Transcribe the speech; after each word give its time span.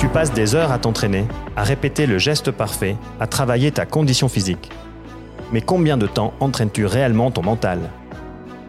Tu 0.00 0.08
passes 0.08 0.32
des 0.32 0.54
heures 0.54 0.72
à 0.72 0.78
t'entraîner, 0.78 1.26
à 1.56 1.62
répéter 1.62 2.06
le 2.06 2.16
geste 2.16 2.50
parfait, 2.50 2.96
à 3.20 3.26
travailler 3.26 3.70
ta 3.70 3.84
condition 3.84 4.30
physique. 4.30 4.70
Mais 5.52 5.60
combien 5.60 5.98
de 5.98 6.06
temps 6.06 6.32
entraînes-tu 6.40 6.86
réellement 6.86 7.30
ton 7.30 7.42
mental? 7.42 7.80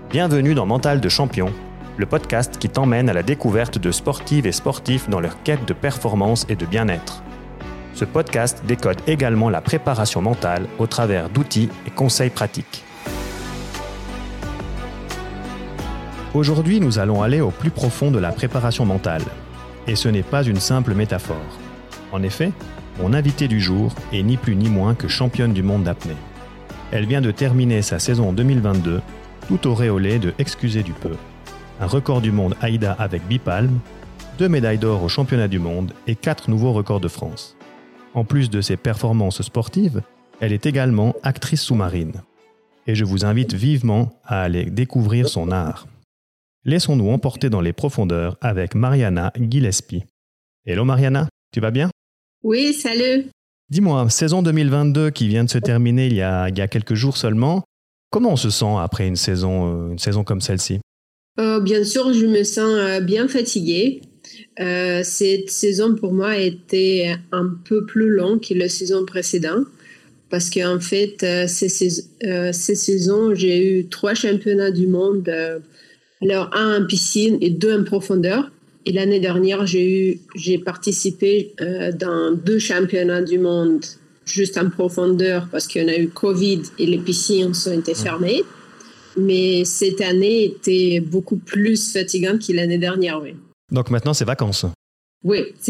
Bienvenue 0.10 0.56
dans 0.56 0.66
Mental 0.66 1.00
de 1.00 1.08
champion, 1.08 1.54
le 1.96 2.06
podcast 2.06 2.58
qui 2.58 2.68
t'emmène 2.68 3.10
à 3.10 3.14
la 3.14 3.24
découverte 3.24 3.78
de 3.78 3.94
sportives 3.94 4.46
et 4.46 4.52
sportifs 4.52 5.10
dans 5.10 5.22
leur 5.22 5.42
quête 5.42 5.66
de 5.66 5.72
performance 5.72 6.46
et 6.50 6.58
de 6.58 6.66
bien-être. 6.66 7.24
Ce 7.94 8.04
podcast 8.04 8.64
décode 8.68 9.00
également 9.08 9.50
la 9.50 9.62
préparation 9.62 10.22
mentale 10.22 10.68
au 10.80 10.86
travers 10.86 11.30
d'outils 11.30 11.70
et 11.88 11.92
conseils 11.92 12.30
pratiques. 12.30 12.84
Aujourd'hui, 16.34 16.82
nous 16.82 17.00
allons 17.00 17.24
aller 17.24 17.40
au 17.40 17.52
plus 17.52 17.72
profond 17.72 18.12
de 18.12 18.20
la 18.20 18.34
préparation 18.34 18.86
mentale. 18.86 19.24
Et 19.88 19.96
ce 19.96 20.10
n'est 20.10 20.24
pas 20.24 20.44
une 20.44 20.60
simple 20.60 20.94
métaphore. 20.94 21.38
En 22.12 22.24
effet, 22.24 22.52
mon 23.00 23.14
invité 23.14 23.48
du 23.48 23.60
jour 23.60 23.94
est 24.14 24.24
ni 24.24 24.38
plus 24.38 24.56
ni 24.56 24.70
moins 24.70 24.96
que 24.96 25.08
championne 25.08 25.54
du 25.54 25.64
monde 25.64 25.84
d'apnée. 25.84 26.18
Elle 26.92 27.06
vient 27.06 27.22
de 27.22 27.32
terminer 27.32 27.82
sa 27.82 28.00
saison 28.00 28.34
2022, 28.34 29.02
tout 29.48 29.68
auréolée 29.68 30.20
de 30.20 30.34
Excusez 30.40 30.84
du 30.84 30.92
peu. 30.92 31.16
Un 31.80 31.88
record 31.88 32.22
du 32.22 32.32
monde 32.32 32.56
AIDA 32.62 32.94
avec 32.94 33.26
Bipalm, 33.28 33.80
deux 34.38 34.50
médailles 34.50 34.78
d'or 34.78 35.04
au 35.04 35.10
championnat 35.10 35.48
du 35.48 35.60
monde 35.60 35.94
et 36.06 36.16
quatre 36.16 36.50
nouveaux 36.50 36.74
records 36.74 37.00
de 37.00 37.08
France. 37.08 37.56
En 38.14 38.26
plus 38.26 38.50
de 38.50 38.62
ses 38.62 38.78
performances 38.78 39.42
sportives, 39.42 40.02
elle 40.42 40.52
est 40.52 40.66
également 40.66 41.16
actrice 41.24 41.62
sous-marine. 41.62 42.22
Et 42.88 42.96
je 42.96 43.06
vous 43.06 43.26
invite 43.26 43.54
vivement 43.54 44.12
à 44.26 44.42
aller 44.42 44.66
découvrir 44.66 45.30
son 45.30 45.52
art. 45.52 45.88
Laissons-nous 46.64 47.10
emporter 47.10 47.50
dans 47.50 47.62
les 47.62 47.74
profondeurs 47.74 48.38
avec 48.40 48.76
Mariana 48.76 49.34
Gillespie. 49.36 50.04
Hello 50.64 50.86
Mariana, 50.86 51.28
tu 51.52 51.60
vas 51.60 51.72
bien? 51.72 51.90
Oui, 52.44 52.74
salut. 52.74 53.26
Dis-moi, 53.72 54.08
saison 54.12 54.44
2022 54.44 55.10
qui 55.10 55.28
vient 55.28 55.44
de 55.44 55.50
se 55.50 55.58
terminer 55.58 56.06
il 56.06 56.14
y 56.14 56.22
a, 56.22 56.50
il 56.50 56.58
y 56.58 56.62
a 56.62 56.68
quelques 56.68 56.94
jours 56.94 57.18
seulement, 57.18 57.64
comment 58.12 58.34
on 58.34 58.36
se 58.36 58.52
sent 58.52 58.76
après 58.80 59.08
une 59.08 59.16
saison, 59.16 59.88
euh, 59.88 59.92
une 59.94 59.98
saison 59.98 60.24
comme 60.24 60.40
celle-ci? 60.40 60.82
Euh, 61.40 61.60
bien 61.62 61.84
sûr, 61.84 62.14
je 62.14 62.28
me 62.28 62.44
sens 62.44 62.76
euh, 62.78 63.00
bien 63.00 63.28
fatiguée. 63.28 64.02
Euh, 64.60 65.02
cette 65.04 65.50
saison 65.50 65.96
pour 65.96 66.14
moi 66.14 66.32
a 66.32 66.38
été 66.38 67.16
un 67.32 67.58
peu 67.66 67.88
plus 67.88 68.10
longue 68.10 68.40
que 68.40 68.54
la 68.54 68.70
saison 68.70 69.04
précédente 69.04 69.66
parce 70.32 70.50
qu'en 70.50 70.80
fait, 70.80 71.22
euh, 71.24 71.46
ces, 71.46 71.68
euh, 72.24 72.52
ces 72.54 72.76
saisons, 72.76 73.36
j'ai 73.36 73.80
eu 73.80 73.88
trois 73.90 74.14
championnats 74.16 74.72
du 74.72 74.88
monde, 74.88 75.30
alors 76.22 76.50
un 76.54 76.82
en 76.82 76.86
piscine 76.86 77.38
et 77.42 77.50
deux 77.50 77.80
en 77.80 77.84
profondeur. 77.84 78.52
Et 78.86 78.92
l'année 78.92 79.20
dernière, 79.20 79.66
j'ai 79.66 80.12
eu, 80.12 80.20
j'ai 80.36 80.58
participé 80.58 81.54
euh, 81.62 81.92
dans 81.92 82.32
deux 82.32 82.60
championnats 82.60 83.22
du 83.22 83.38
monde 83.38 83.86
juste 84.26 84.58
en 84.58 84.70
profondeur 84.70 85.48
parce 85.52 85.68
qu'on 85.68 85.88
a 85.88 85.98
eu 85.98 86.08
Covid 86.08 86.64
et 86.80 86.86
les 86.86 86.98
piscines 86.98 87.52
ont 87.68 87.72
été 87.72 87.94
fermées. 87.94 88.44
Mais 89.18 89.66
cette 89.66 90.02
année 90.02 90.46
était 90.46 91.00
beaucoup 91.00 91.38
plus 91.38 91.92
fatigante 91.92 92.46
que 92.48 92.54
l'année 92.54 92.78
dernière, 92.78 93.22
oui. 93.22 93.36
Donc 93.72 93.90
maintenant 93.90 94.14
c'est 94.14 94.26
vacances. 94.26 94.66
Oui, 95.24 95.54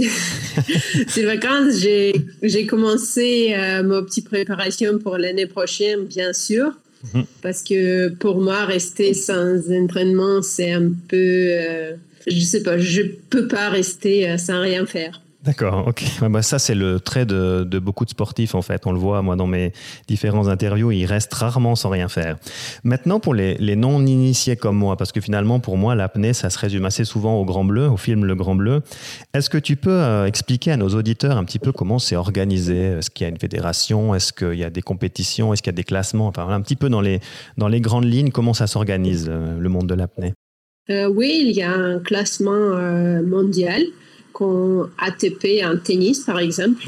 c'est 1.07 1.23
vacances. 1.23 1.75
J'ai 1.79 2.13
j'ai 2.41 2.65
commencé 2.65 3.53
euh, 3.53 3.83
ma 3.83 4.01
petite 4.03 4.29
préparation 4.29 4.97
pour 4.99 5.17
l'année 5.17 5.47
prochaine, 5.47 6.05
bien 6.05 6.31
sûr, 6.31 6.71
Mhm. 7.13 7.25
parce 7.41 7.63
que 7.63 8.09
pour 8.09 8.39
moi, 8.41 8.65
rester 8.65 9.13
sans 9.13 9.71
entraînement, 9.71 10.41
c'est 10.41 10.71
un 10.71 10.91
peu, 11.07 11.17
euh, 11.17 11.95
je 12.27 12.39
sais 12.39 12.63
pas, 12.63 12.77
je 12.77 13.01
peux 13.29 13.47
pas 13.47 13.69
rester 13.69 14.29
euh, 14.29 14.37
sans 14.37 14.61
rien 14.61 14.85
faire. 14.85 15.21
D'accord, 15.43 15.87
ok. 15.87 16.03
Ouais, 16.21 16.29
bah, 16.29 16.43
ça, 16.43 16.59
c'est 16.59 16.75
le 16.75 16.99
trait 16.99 17.25
de, 17.25 17.79
beaucoup 17.79 18.05
de 18.05 18.11
sportifs, 18.11 18.53
en 18.53 18.61
fait. 18.61 18.85
On 18.85 18.91
le 18.91 18.99
voit, 18.99 19.23
moi, 19.23 19.35
dans 19.35 19.47
mes 19.47 19.73
différents 20.07 20.47
interviews, 20.47 20.91
ils 20.91 21.05
restent 21.05 21.33
rarement 21.33 21.75
sans 21.75 21.89
rien 21.89 22.07
faire. 22.09 22.37
Maintenant, 22.83 23.19
pour 23.19 23.33
les, 23.33 23.75
non-initiés 23.75 24.55
comme 24.55 24.77
moi, 24.77 24.97
parce 24.97 25.11
que 25.11 25.19
finalement, 25.19 25.59
pour 25.59 25.77
moi, 25.77 25.95
l'apnée, 25.95 26.33
ça 26.33 26.51
se 26.51 26.59
résume 26.59 26.85
assez 26.85 27.05
souvent 27.05 27.39
au 27.39 27.45
Grand 27.45 27.65
Bleu, 27.65 27.89
au 27.89 27.97
film 27.97 28.25
Le 28.25 28.35
Grand 28.35 28.53
Bleu. 28.53 28.81
Est-ce 29.33 29.49
que 29.49 29.57
tu 29.57 29.77
peux 29.77 29.89
euh, 29.89 30.27
expliquer 30.27 30.73
à 30.73 30.77
nos 30.77 30.89
auditeurs 30.89 31.37
un 31.37 31.43
petit 31.43 31.59
peu 31.59 31.71
comment 31.71 31.97
c'est 31.97 32.15
organisé? 32.15 32.97
Est-ce 32.99 33.09
qu'il 33.09 33.23
y 33.23 33.27
a 33.27 33.29
une 33.29 33.39
fédération? 33.39 34.13
Est-ce 34.13 34.33
qu'il 34.33 34.59
y 34.59 34.63
a 34.63 34.69
des 34.69 34.83
compétitions? 34.83 35.53
Est-ce 35.53 35.63
qu'il 35.63 35.71
y 35.71 35.75
a 35.75 35.77
des 35.77 35.83
classements? 35.83 36.27
Enfin, 36.27 36.47
un 36.49 36.61
petit 36.61 36.75
peu 36.75 36.89
dans 36.89 37.01
les, 37.01 37.19
dans 37.57 37.67
les 37.67 37.81
grandes 37.81 38.05
lignes, 38.05 38.29
comment 38.29 38.53
ça 38.53 38.67
s'organise, 38.67 39.27
euh, 39.27 39.57
le 39.57 39.69
monde 39.69 39.87
de 39.87 39.95
l'apnée 39.95 40.33
Euh, 40.91 41.07
oui, 41.07 41.41
il 41.43 41.51
y 41.51 41.63
a 41.63 41.71
un 41.71 41.97
classement 41.99 42.77
mondial, 43.23 43.81
qu'on 44.33 44.89
ATP 44.97 45.63
en 45.63 45.77
tennis, 45.77 46.21
par 46.21 46.39
exemple. 46.39 46.81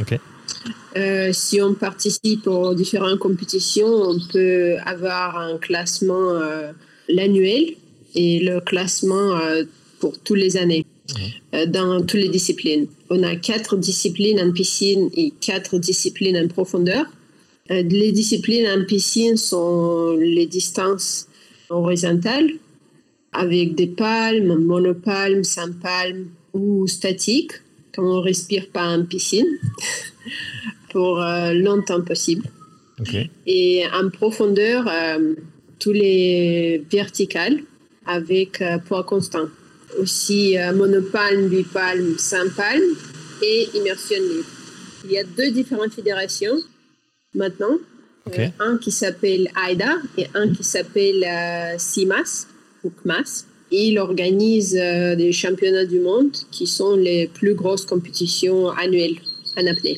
Euh, 0.95 1.31
si 1.33 1.61
on 1.61 1.73
participe 1.73 2.47
aux 2.47 2.73
différentes 2.73 3.19
compétitions, 3.19 3.87
on 3.87 4.19
peut 4.31 4.75
avoir 4.85 5.37
un 5.37 5.57
classement 5.57 6.31
euh, 6.31 6.71
l'annuel 7.09 7.73
et 8.15 8.39
le 8.39 8.59
classement 8.59 9.37
euh, 9.37 9.63
pour 9.99 10.19
toutes 10.19 10.37
les 10.37 10.55
années 10.57 10.85
euh, 11.55 11.65
dans 11.65 12.01
toutes 12.01 12.19
les 12.19 12.29
disciplines. 12.29 12.87
On 13.09 13.23
a 13.23 13.35
quatre 13.35 13.75
disciplines 13.75 14.39
en 14.39 14.51
piscine 14.51 15.09
et 15.15 15.33
quatre 15.41 15.79
disciplines 15.79 16.37
en 16.37 16.47
profondeur. 16.47 17.05
Les 17.69 18.11
disciplines 18.11 18.67
en 18.67 18.83
piscine 18.85 19.37
sont 19.37 20.17
les 20.17 20.45
distances 20.45 21.27
horizontales 21.69 22.51
avec 23.31 23.73
des 23.73 23.87
palmes, 23.87 24.55
monopalmes, 24.63 25.45
sans 25.45 25.71
palmes 25.71 26.27
ou 26.53 26.87
statiques, 26.87 27.53
quand 27.93 28.03
on 28.03 28.21
respire 28.21 28.69
pas 28.69 28.85
en 28.85 29.05
piscine, 29.05 29.47
pour 30.91 31.21
euh, 31.21 31.53
longtemps 31.53 32.01
possible. 32.01 32.45
Et 33.45 33.83
en 33.91 34.09
profondeur, 34.09 34.87
euh, 34.87 35.33
tous 35.79 35.91
les 35.91 36.85
verticales 36.89 37.59
avec 38.05 38.61
euh, 38.61 38.77
poids 38.77 39.03
constant. 39.03 39.47
Aussi 39.99 40.55
monopalme, 40.73 41.49
bipalme, 41.49 42.17
sans 42.17 42.49
palme 42.55 42.95
et 43.43 43.67
immersion 43.75 44.17
libre. 44.17 44.49
Il 45.05 45.11
y 45.11 45.19
a 45.19 45.23
deux 45.23 45.51
différentes 45.51 45.93
fédérations 45.93 46.57
maintenant. 47.35 47.77
Un 48.59 48.77
qui 48.77 48.91
s'appelle 48.91 49.49
AIDA 49.55 49.97
et 50.17 50.25
un 50.33 50.51
qui 50.51 50.63
s'appelle 50.63 51.23
CIMAS 51.77 52.47
ou 52.83 52.89
CMAS. 52.89 53.45
Il 53.75 53.97
organise 53.97 54.77
euh, 54.79 55.15
des 55.15 55.31
championnats 55.31 55.85
du 55.85 55.99
monde 55.99 56.31
qui 56.51 56.67
sont 56.67 56.95
les 56.95 57.27
plus 57.27 57.55
grosses 57.55 57.85
compétitions 57.85 58.69
annuelles 58.69 59.15
en 59.57 59.65
apnée. 59.65 59.97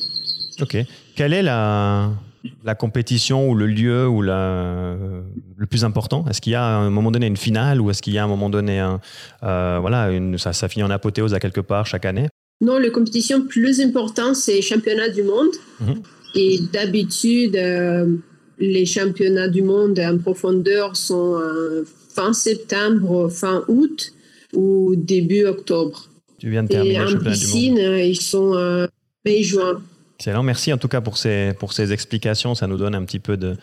Ok. 0.62 0.78
Quelle 1.14 1.34
est 1.34 1.42
la, 1.42 2.10
la 2.64 2.74
compétition 2.74 3.50
ou 3.50 3.54
le 3.54 3.66
lieu 3.66 4.08
ou 4.08 4.22
la, 4.22 4.96
le 5.56 5.66
plus 5.66 5.84
important? 5.84 6.24
Est-ce 6.26 6.40
qu'il 6.40 6.52
y 6.52 6.56
a 6.56 6.64
à 6.64 6.78
un 6.78 6.88
moment 6.88 7.10
donné 7.10 7.26
une 7.26 7.36
finale 7.36 7.82
ou 7.82 7.90
est-ce 7.90 8.00
qu'il 8.00 8.14
y 8.14 8.18
a 8.18 8.22
à 8.22 8.24
un 8.24 8.28
moment 8.28 8.48
donné 8.48 8.78
un, 8.78 8.98
euh, 9.42 9.76
voilà, 9.78 10.10
une, 10.10 10.38
ça, 10.38 10.54
ça 10.54 10.68
finit 10.68 10.82
en 10.82 10.90
apothéose 10.90 11.34
à 11.34 11.38
quelque 11.38 11.60
part 11.60 11.84
chaque 11.86 12.06
année? 12.06 12.28
Non, 12.62 12.78
la 12.78 12.88
compétition 12.88 13.42
plus 13.42 13.82
importante, 13.82 14.36
c'est 14.36 14.54
les 14.54 14.62
championnats 14.62 15.10
du 15.10 15.22
monde. 15.22 15.54
Mhm. 15.80 16.02
Et 16.34 16.60
d'habitude, 16.72 17.56
euh, 17.56 18.06
les 18.58 18.86
championnats 18.86 19.48
du 19.48 19.60
monde 19.60 19.98
en 19.98 20.16
profondeur 20.16 20.96
sont 20.96 21.38
euh, 21.38 21.84
fin 22.16 22.32
septembre, 22.32 23.28
fin 23.28 23.62
août 23.68 24.12
ou 24.54 24.94
début 24.96 25.44
octobre. 25.44 26.08
Tu 26.38 26.50
viens 26.50 26.62
de 26.62 26.68
terminer 26.68 26.98
le 26.98 27.06
championnat 27.06 27.18
du 27.18 27.26
monde. 27.26 27.34
piscine, 27.34 27.78
euh, 27.78 28.02
ils 28.02 28.20
sont 28.20 28.54
euh, 28.54 28.86
mai-juin. 29.24 29.82
Excellent. 30.18 30.42
Merci 30.42 30.72
en 30.72 30.78
tout 30.78 30.88
cas 30.88 31.02
pour 31.02 31.18
ces, 31.18 31.52
pour 31.58 31.74
ces 31.74 31.92
explications. 31.92 32.54
Ça 32.54 32.66
nous 32.66 32.78
donne 32.78 32.94
un 32.94 33.04
petit 33.04 33.18
peu 33.18 33.36
de, 33.36 33.56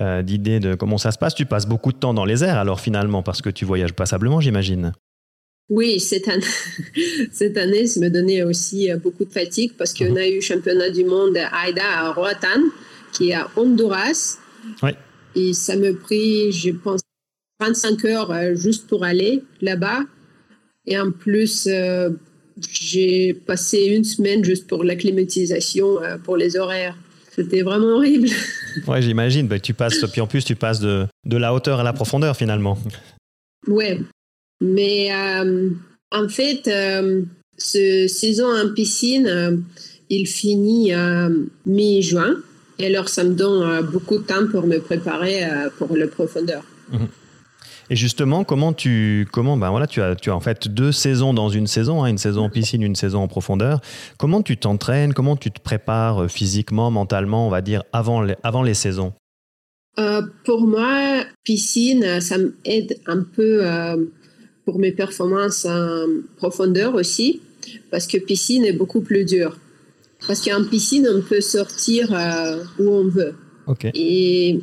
euh, 0.00 0.22
d'idée 0.22 0.58
de 0.58 0.74
comment 0.74 0.98
ça 0.98 1.12
se 1.12 1.18
passe. 1.18 1.34
Tu 1.34 1.46
passes 1.46 1.66
beaucoup 1.66 1.92
de 1.92 1.98
temps 1.98 2.14
dans 2.14 2.24
les 2.24 2.42
airs 2.42 2.58
alors 2.58 2.80
finalement 2.80 3.22
parce 3.22 3.40
que 3.42 3.50
tu 3.50 3.64
voyages 3.64 3.92
passablement, 3.92 4.40
j'imagine. 4.40 4.92
Oui, 5.68 6.00
cette 6.00 6.26
année, 6.26 6.44
cette 7.32 7.56
année, 7.56 7.86
ça 7.86 8.00
me 8.00 8.10
donnait 8.10 8.42
aussi 8.42 8.90
euh, 8.90 8.96
beaucoup 8.96 9.24
de 9.24 9.32
fatigue 9.32 9.72
parce 9.78 9.94
qu'on 9.94 10.16
a 10.16 10.26
eu 10.26 10.42
championnat 10.42 10.90
du 10.90 11.04
monde 11.04 11.36
à 11.36 11.68
AIDA 11.68 11.84
à 11.84 12.12
Roatan, 12.12 12.60
qui 13.12 13.30
est 13.30 13.34
à 13.34 13.48
Honduras. 13.56 14.38
Ouais. 14.82 14.96
Et 15.36 15.52
ça 15.52 15.76
me 15.76 15.94
pris, 15.94 16.50
je 16.50 16.70
pense, 16.70 17.02
35 17.60 18.04
heures 18.06 18.30
euh, 18.30 18.54
juste 18.54 18.86
pour 18.88 19.04
aller 19.04 19.42
là-bas. 19.60 20.00
Et 20.86 20.98
en 20.98 21.10
plus, 21.10 21.68
euh, 21.70 22.10
j'ai 22.72 23.34
passé 23.34 23.84
une 23.84 24.04
semaine 24.04 24.42
juste 24.42 24.66
pour 24.66 24.82
l'acclimatisation, 24.82 26.02
euh, 26.02 26.16
pour 26.18 26.36
les 26.36 26.56
horaires. 26.56 26.96
C'était 27.30 27.62
vraiment 27.62 27.96
horrible. 27.96 28.28
Ouais, 28.86 29.02
j'imagine. 29.02 29.48
Bah, 29.48 29.58
tu 29.58 29.74
passes, 29.74 29.98
puis 30.12 30.20
en 30.20 30.28
plus, 30.28 30.44
tu 30.44 30.54
passes 30.54 30.78
de, 30.78 31.04
de 31.26 31.36
la 31.36 31.52
hauteur 31.52 31.80
à 31.80 31.82
la 31.82 31.92
profondeur 31.92 32.36
finalement. 32.36 32.78
Ouais. 33.66 33.98
Mais 34.60 35.12
euh, 35.12 35.70
en 36.12 36.28
fait, 36.28 36.70
ce 37.58 38.06
saison 38.06 38.46
en 38.46 38.72
piscine, 38.72 39.64
il 40.08 40.28
finit 40.28 40.92
mi-juin. 41.66 42.36
Et 42.78 42.86
alors, 42.86 43.08
ça 43.08 43.24
me 43.24 43.34
donne 43.34 43.84
beaucoup 43.86 44.18
de 44.18 44.22
temps 44.22 44.46
pour 44.48 44.68
me 44.68 44.78
préparer 44.78 45.42
pour 45.78 45.96
le 45.96 46.08
profondeur. 46.08 46.62
Et 47.92 47.96
justement, 47.96 48.44
comment 48.44 48.72
tu, 48.72 49.26
comment, 49.32 49.56
ben 49.56 49.70
voilà, 49.70 49.88
tu 49.88 50.00
as, 50.00 50.14
tu 50.14 50.30
as 50.30 50.36
en 50.36 50.40
fait 50.40 50.68
deux 50.68 50.92
saisons 50.92 51.34
dans 51.34 51.48
une 51.48 51.66
saison, 51.66 52.04
hein, 52.04 52.06
une 52.06 52.18
saison 52.18 52.44
en 52.44 52.48
piscine, 52.48 52.82
une 52.82 52.94
saison 52.94 53.20
en 53.20 53.26
profondeur. 53.26 53.80
Comment 54.16 54.42
tu 54.42 54.56
t'entraînes, 54.56 55.12
comment 55.12 55.36
tu 55.36 55.50
te 55.50 55.60
prépares 55.60 56.22
euh, 56.22 56.28
physiquement, 56.28 56.92
mentalement, 56.92 57.48
on 57.48 57.50
va 57.50 57.62
dire, 57.62 57.82
avant 57.92 58.22
les, 58.22 58.36
avant 58.44 58.62
les 58.62 58.74
saisons? 58.74 59.12
Euh, 59.98 60.22
Pour 60.44 60.68
moi, 60.68 61.24
piscine, 61.42 62.20
ça 62.20 62.38
m'aide 62.38 62.96
un 63.06 63.24
peu 63.24 63.66
euh, 63.66 63.96
pour 64.64 64.78
mes 64.78 64.92
performances 64.92 65.66
en 65.66 66.06
profondeur 66.36 66.94
aussi, 66.94 67.40
parce 67.90 68.06
que 68.06 68.18
piscine 68.18 68.64
est 68.64 68.72
beaucoup 68.72 69.00
plus 69.00 69.24
dur. 69.24 69.58
Parce 70.28 70.44
qu'en 70.44 70.62
piscine, 70.64 71.08
on 71.12 71.22
peut 71.22 71.40
sortir 71.40 72.10
où 72.78 72.88
on 72.88 73.08
veut. 73.08 73.34
Et 73.94 74.60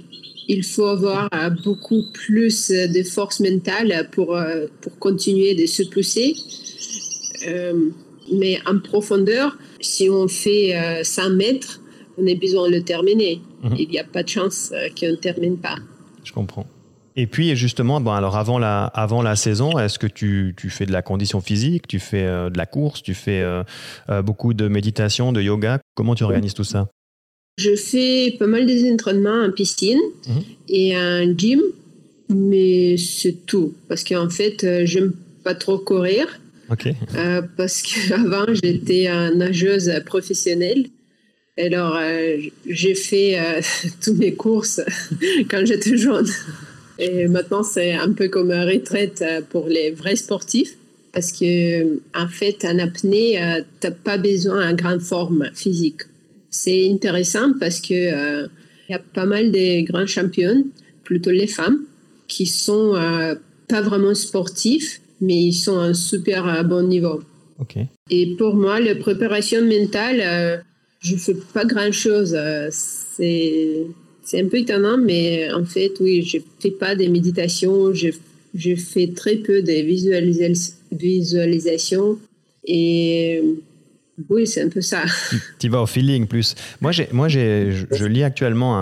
il 0.48 0.64
faut 0.64 0.86
avoir 0.86 1.30
euh, 1.34 1.50
beaucoup 1.50 2.04
plus 2.14 2.70
de 2.70 3.04
force 3.04 3.40
mentale 3.40 4.10
pour, 4.12 4.36
euh, 4.36 4.68
pour 4.82 4.98
continuer 5.00 5.56
de 5.56 5.66
se 5.66 5.84
pousser. 5.84 6.36
Euh, 7.48 7.90
mais 8.34 8.60
en 8.66 8.80
profondeur, 8.80 9.58
si 9.80 10.10
on 10.10 10.28
fait 10.28 11.02
100 11.04 11.30
mètres, 11.32 11.82
on 12.18 12.28
a 12.28 12.36
besoin 12.36 12.70
de 12.70 12.76
le 12.76 12.84
terminer. 12.84 13.42
Mhm. 13.64 13.76
Il 13.78 13.90
n'y 13.90 14.00
a 14.00 14.04
pas 14.04 14.24
de 14.24 14.30
chance 14.30 14.74
qu'on 15.00 15.08
ne 15.08 15.16
termine 15.16 15.58
pas. 15.58 15.78
Je 16.24 16.34
comprends. 16.34 16.66
Et 17.16 17.26
puis 17.26 17.56
justement, 17.56 18.02
bon, 18.02 18.12
alors 18.12 18.36
avant 18.36 18.60
la, 18.60 18.86
avant 18.86 19.22
la 19.22 19.36
saison, 19.36 19.80
est-ce 19.80 19.98
que 19.98 20.08
tu, 20.08 20.54
tu, 20.58 20.70
fais 20.70 20.86
de 20.86 20.92
la 20.92 21.02
condition 21.02 21.42
physique, 21.42 21.88
tu 21.88 22.00
fais 22.00 22.26
de 22.26 22.58
la 22.58 22.66
course, 22.66 23.02
tu 23.02 23.14
fais 23.14 23.44
beaucoup 24.24 24.54
de 24.54 24.68
méditation, 24.68 25.32
de 25.32 25.42
yoga? 25.42 25.80
Comment 25.96 26.16
tu 26.16 26.24
organises 26.24 26.54
tout 26.54 26.66
ça? 26.66 26.90
Je 27.58 27.76
fais 27.76 28.36
pas 28.38 28.48
mal 28.48 28.66
des 28.66 28.90
entraînements 28.92 29.44
en 29.44 29.52
piscine 29.52 30.00
mhm. 30.28 30.44
et 30.70 30.98
en 30.98 31.34
gym, 31.36 31.62
mais 32.30 32.98
c'est 32.98 33.46
tout. 33.46 33.74
Parce 33.88 34.04
qu'en 34.04 34.30
fait, 34.30 34.64
euh, 34.64 34.86
j'aime 34.86 35.14
pas 35.44 35.56
trop 35.56 35.80
courir. 35.80 36.40
Euh, 37.16 37.42
parce 37.56 37.82
qu'avant, 37.82 38.46
j'étais 38.64 39.10
nageuse 39.36 39.92
professionnelle. 40.06 40.88
Alors, 41.58 41.98
euh, 42.00 42.38
j'ai 42.68 42.94
fait 42.94 43.38
tous 44.04 44.14
mes 44.14 44.34
courses 44.34 44.82
quand 45.50 45.66
j'étais 45.66 45.98
jeune. 45.98 46.28
Et 47.00 47.28
maintenant, 47.28 47.64
c'est 47.64 47.94
un 47.94 48.12
peu 48.12 48.28
comme 48.28 48.52
une 48.52 48.70
retraite 48.70 49.24
pour 49.50 49.68
les 49.68 49.92
vrais 49.92 50.16
sportifs. 50.16 50.78
Parce 51.14 51.32
que, 51.32 52.00
en 52.14 52.28
fait, 52.28 52.64
en 52.66 52.78
apnée, 52.78 53.40
tu 53.82 53.88
n'as 53.88 53.94
pas 53.94 54.18
besoin 54.18 54.68
d'une 54.68 54.76
grande 54.76 55.02
forme 55.02 55.50
physique. 55.56 56.02
C'est 56.50 56.90
intéressant 56.90 57.54
parce 57.60 57.80
que 57.82 57.94
euh, 57.94 58.48
il 58.88 58.94
y 58.94 58.96
a 58.96 59.00
pas 59.00 59.26
mal 59.26 59.52
de 59.52 59.82
grands 59.86 60.08
champions, 60.08 60.66
plutôt 61.04 61.32
les 61.32 61.48
femmes, 61.48 61.84
qui 62.28 62.46
sont 62.46 62.96
euh, 62.96 63.36
pas 63.68 63.82
vraiment 63.82 64.16
sportifs, 64.16 65.02
mais 65.22 65.42
ils 65.42 65.54
sont 65.54 65.78
à 65.78 65.84
un 65.84 65.94
super 65.94 66.48
euh, 66.48 66.64
bon 66.64 66.88
niveau. 66.88 67.22
Et 68.10 68.36
pour 68.38 68.56
moi, 68.56 68.80
la 68.80 68.96
préparation 68.96 69.62
mentale, 69.64 70.64
je 71.00 71.16
fais 71.16 71.36
pas 71.54 71.66
grand 71.66 71.92
chose. 71.92 72.38
c'est 72.72 73.88
c'est 74.24 74.42
un 74.42 74.48
peu 74.50 74.58
étonnant, 74.58 74.98
mais 74.98 75.50
en 75.54 75.64
fait, 75.64 75.94
oui, 76.02 76.22
je 76.22 76.40
fais 76.60 76.72
pas 76.72 76.96
des 76.96 77.08
méditations, 77.08 77.94
je, 77.94 78.10
je 78.54 78.76
fais 78.76 79.08
très 79.16 79.38
peu 79.38 79.62
de 79.62 79.72
visualisation 80.92 82.20
et 82.66 83.42
oui, 84.30 84.48
c'est 84.48 84.64
un 84.64 84.70
peu 84.70 84.82
ça. 84.82 85.04
Tu 85.60 85.70
vas 85.70 85.82
au 85.82 85.86
feeling 85.86 86.26
plus. 86.26 86.56
Moi, 86.82 86.92
moi 87.12 87.28
je, 87.28 88.06
lis 88.06 88.24
actuellement 88.24 88.78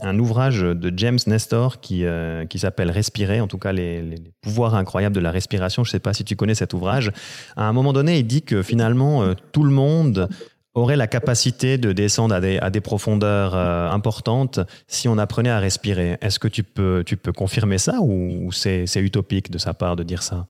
un, 0.00 0.18
ouvrage 0.18 0.62
de 0.62 0.92
James 0.96 1.18
Nestor 1.26 1.80
qui, 1.80 2.04
euh, 2.04 2.46
qui 2.46 2.58
s'appelle 2.58 2.90
Respirer, 2.90 3.40
en 3.40 3.48
tout 3.48 3.58
cas 3.58 3.72
les, 3.72 4.14
pouvoirs 4.40 4.74
incroyables 4.74 5.14
de 5.14 5.20
la 5.20 5.30
respiration. 5.30 5.84
Je 5.84 5.90
ne 5.90 5.92
sais 5.92 5.98
pas 5.98 6.14
si 6.14 6.24
tu 6.24 6.36
connais 6.36 6.54
cet 6.54 6.72
ouvrage. 6.72 7.12
À 7.56 7.64
un 7.64 7.72
moment 7.72 7.92
donné, 7.92 8.18
il 8.18 8.26
dit 8.26 8.42
que 8.42 8.62
finalement, 8.62 9.22
euh, 9.22 9.34
tout 9.52 9.62
le 9.62 9.70
monde 9.70 10.28
aurait 10.74 10.96
la 10.96 11.06
capacité 11.06 11.76
de 11.76 11.92
descendre 11.92 12.34
à 12.34 12.70
des, 12.70 12.80
profondeurs 12.80 13.54
euh, 13.54 13.90
importantes 13.90 14.60
si 14.86 15.08
on 15.08 15.18
apprenait 15.18 15.50
à 15.50 15.58
respirer. 15.58 16.16
Est-ce 16.22 16.38
que 16.38 16.48
tu 16.48 16.62
peux, 16.62 17.02
tu 17.04 17.16
peux 17.16 17.32
confirmer 17.32 17.78
ça 17.78 17.98
ou 18.00 18.52
c'est 18.52 18.86
utopique 18.96 19.50
de 19.50 19.58
sa 19.58 19.74
part 19.74 19.96
de 19.96 20.02
dire 20.02 20.22
ça? 20.22 20.46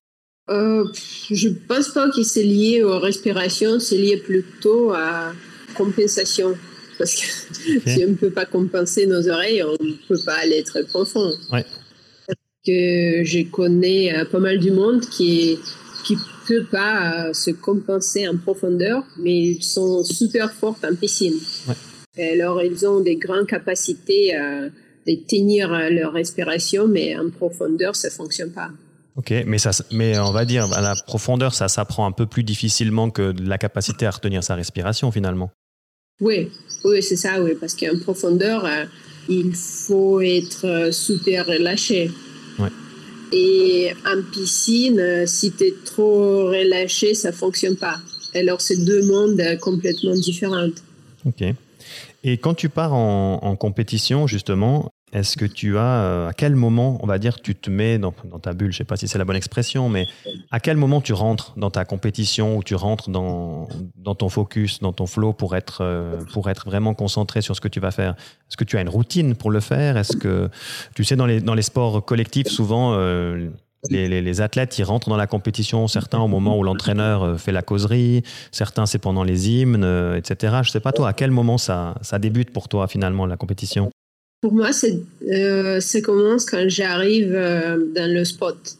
Euh, 0.50 0.84
je 1.30 1.48
ne 1.48 1.54
pense 1.54 1.90
pas 1.90 2.10
que 2.10 2.22
c'est 2.22 2.42
lié 2.42 2.82
aux 2.82 2.98
respirations, 2.98 3.78
c'est 3.80 3.98
lié 3.98 4.16
plutôt 4.16 4.92
à 4.92 5.32
compensation. 5.74 6.56
Parce 6.96 7.14
que 7.14 7.26
si 7.90 8.04
on 8.04 8.10
ne 8.10 8.14
peut 8.14 8.30
pas 8.30 8.46
compenser 8.46 9.06
nos 9.06 9.28
oreilles, 9.28 9.62
on 9.62 9.84
ne 9.84 9.92
peut 10.08 10.20
pas 10.24 10.36
aller 10.36 10.62
très 10.62 10.84
profond. 10.84 11.32
Parce 12.26 12.38
que 12.66 13.24
je 13.24 13.50
connais 13.50 14.16
euh, 14.16 14.24
pas 14.24 14.40
mal 14.40 14.58
du 14.58 14.70
monde 14.70 15.00
qui 15.06 15.58
qui 16.04 16.16
peut 16.46 16.64
pas 16.64 17.28
euh, 17.28 17.32
se 17.34 17.50
compenser 17.50 18.26
en 18.26 18.38
profondeur, 18.38 19.04
mais 19.18 19.36
ils 19.36 19.62
sont 19.62 20.02
super 20.02 20.50
forts 20.50 20.78
en 20.82 20.94
piscine. 20.94 21.38
alors, 22.18 22.62
ils 22.62 22.86
ont 22.86 23.00
des 23.00 23.16
grandes 23.16 23.46
capacités 23.46 24.32
de 25.06 25.14
tenir 25.28 25.68
leur 25.90 26.14
respiration, 26.14 26.88
mais 26.88 27.16
en 27.16 27.28
profondeur, 27.30 27.94
ça 27.94 28.10
fonctionne 28.10 28.50
pas. 28.50 28.70
Ok, 29.18 29.34
mais, 29.46 29.58
ça, 29.58 29.72
mais 29.90 30.16
on 30.20 30.30
va 30.30 30.44
dire, 30.44 30.72
à 30.72 30.80
la 30.80 30.94
profondeur, 30.94 31.52
ça 31.52 31.66
s'apprend 31.66 32.06
un 32.06 32.12
peu 32.12 32.26
plus 32.26 32.44
difficilement 32.44 33.10
que 33.10 33.34
la 33.42 33.58
capacité 33.58 34.06
à 34.06 34.12
retenir 34.12 34.44
sa 34.44 34.54
respiration 34.54 35.10
finalement. 35.10 35.50
Oui, 36.20 36.50
oui 36.84 37.02
c'est 37.02 37.16
ça, 37.16 37.42
oui, 37.42 37.56
parce 37.60 37.74
qu'en 37.74 37.98
profondeur, 37.98 38.64
euh, 38.64 38.84
il 39.28 39.56
faut 39.56 40.20
être 40.20 40.66
euh, 40.66 40.92
super 40.92 41.46
relâché. 41.46 42.12
Ouais. 42.60 42.68
Et 43.32 43.92
en 44.06 44.22
piscine, 44.30 45.00
euh, 45.00 45.26
si 45.26 45.50
tu 45.50 45.64
es 45.64 45.74
trop 45.84 46.46
relâché, 46.46 47.14
ça 47.14 47.32
ne 47.32 47.36
fonctionne 47.36 47.76
pas. 47.76 47.96
Alors, 48.36 48.60
c'est 48.60 48.84
deux 48.84 49.04
mondes 49.04 49.42
complètement 49.60 50.14
différents. 50.14 50.68
Ok. 51.24 51.42
Et 52.22 52.38
quand 52.38 52.54
tu 52.54 52.68
pars 52.68 52.94
en, 52.94 53.40
en 53.42 53.56
compétition, 53.56 54.28
justement, 54.28 54.92
est-ce 55.12 55.36
que 55.36 55.46
tu 55.46 55.78
as, 55.78 56.02
euh, 56.02 56.28
à 56.28 56.32
quel 56.32 56.54
moment, 56.54 56.98
on 57.02 57.06
va 57.06 57.18
dire, 57.18 57.40
tu 57.40 57.54
te 57.54 57.70
mets 57.70 57.98
dans, 57.98 58.12
ta 58.12 58.52
bulle, 58.52 58.72
je 58.72 58.76
ne 58.76 58.78
sais 58.78 58.84
pas 58.84 58.96
si 58.96 59.08
c'est 59.08 59.18
la 59.18 59.24
bonne 59.24 59.36
expression, 59.36 59.88
mais 59.88 60.06
à 60.50 60.60
quel 60.60 60.76
moment 60.76 61.00
tu 61.00 61.12
rentres 61.12 61.54
dans 61.56 61.70
ta 61.70 61.84
compétition 61.84 62.56
ou 62.56 62.62
tu 62.62 62.74
rentres 62.74 63.08
dans, 63.08 63.68
dans 63.96 64.14
ton 64.14 64.28
focus, 64.28 64.80
dans 64.80 64.92
ton 64.92 65.06
flow 65.06 65.32
pour 65.32 65.56
être, 65.56 65.78
euh, 65.80 66.20
pour 66.32 66.50
être 66.50 66.66
vraiment 66.66 66.94
concentré 66.94 67.40
sur 67.40 67.56
ce 67.56 67.60
que 67.60 67.68
tu 67.68 67.80
vas 67.80 67.90
faire? 67.90 68.12
Est-ce 68.48 68.56
que 68.56 68.64
tu 68.64 68.76
as 68.76 68.82
une 68.82 68.88
routine 68.88 69.34
pour 69.34 69.50
le 69.50 69.60
faire? 69.60 69.96
Est-ce 69.96 70.16
que, 70.16 70.50
tu 70.94 71.04
sais, 71.04 71.16
dans 71.16 71.26
les, 71.26 71.40
dans 71.40 71.54
les 71.54 71.62
sports 71.62 72.04
collectifs, 72.04 72.48
souvent, 72.48 72.92
euh, 72.94 73.48
les, 73.88 74.20
les, 74.20 74.40
athlètes, 74.42 74.76
ils 74.78 74.84
rentrent 74.84 75.08
dans 75.08 75.16
la 75.16 75.28
compétition, 75.28 75.86
certains 75.88 76.18
au 76.18 76.28
moment 76.28 76.58
où 76.58 76.64
l'entraîneur 76.64 77.40
fait 77.40 77.52
la 77.52 77.62
causerie, 77.62 78.24
certains 78.50 78.86
c'est 78.86 78.98
pendant 78.98 79.22
les 79.22 79.48
hymnes, 79.48 79.84
etc. 80.16 80.56
Je 80.62 80.68
ne 80.68 80.72
sais 80.72 80.80
pas 80.80 80.92
toi, 80.92 81.08
à 81.08 81.12
quel 81.12 81.30
moment 81.30 81.58
ça, 81.58 81.94
ça 82.02 82.18
débute 82.18 82.52
pour 82.52 82.68
toi 82.68 82.88
finalement 82.88 83.24
la 83.24 83.36
compétition? 83.36 83.90
Pour 84.40 84.52
moi, 84.52 84.70
euh, 85.28 85.80
ça 85.80 86.00
commence 86.00 86.44
quand 86.44 86.68
j'arrive 86.68 87.34
euh, 87.34 87.76
dans 87.94 88.12
le 88.12 88.24
spot. 88.24 88.76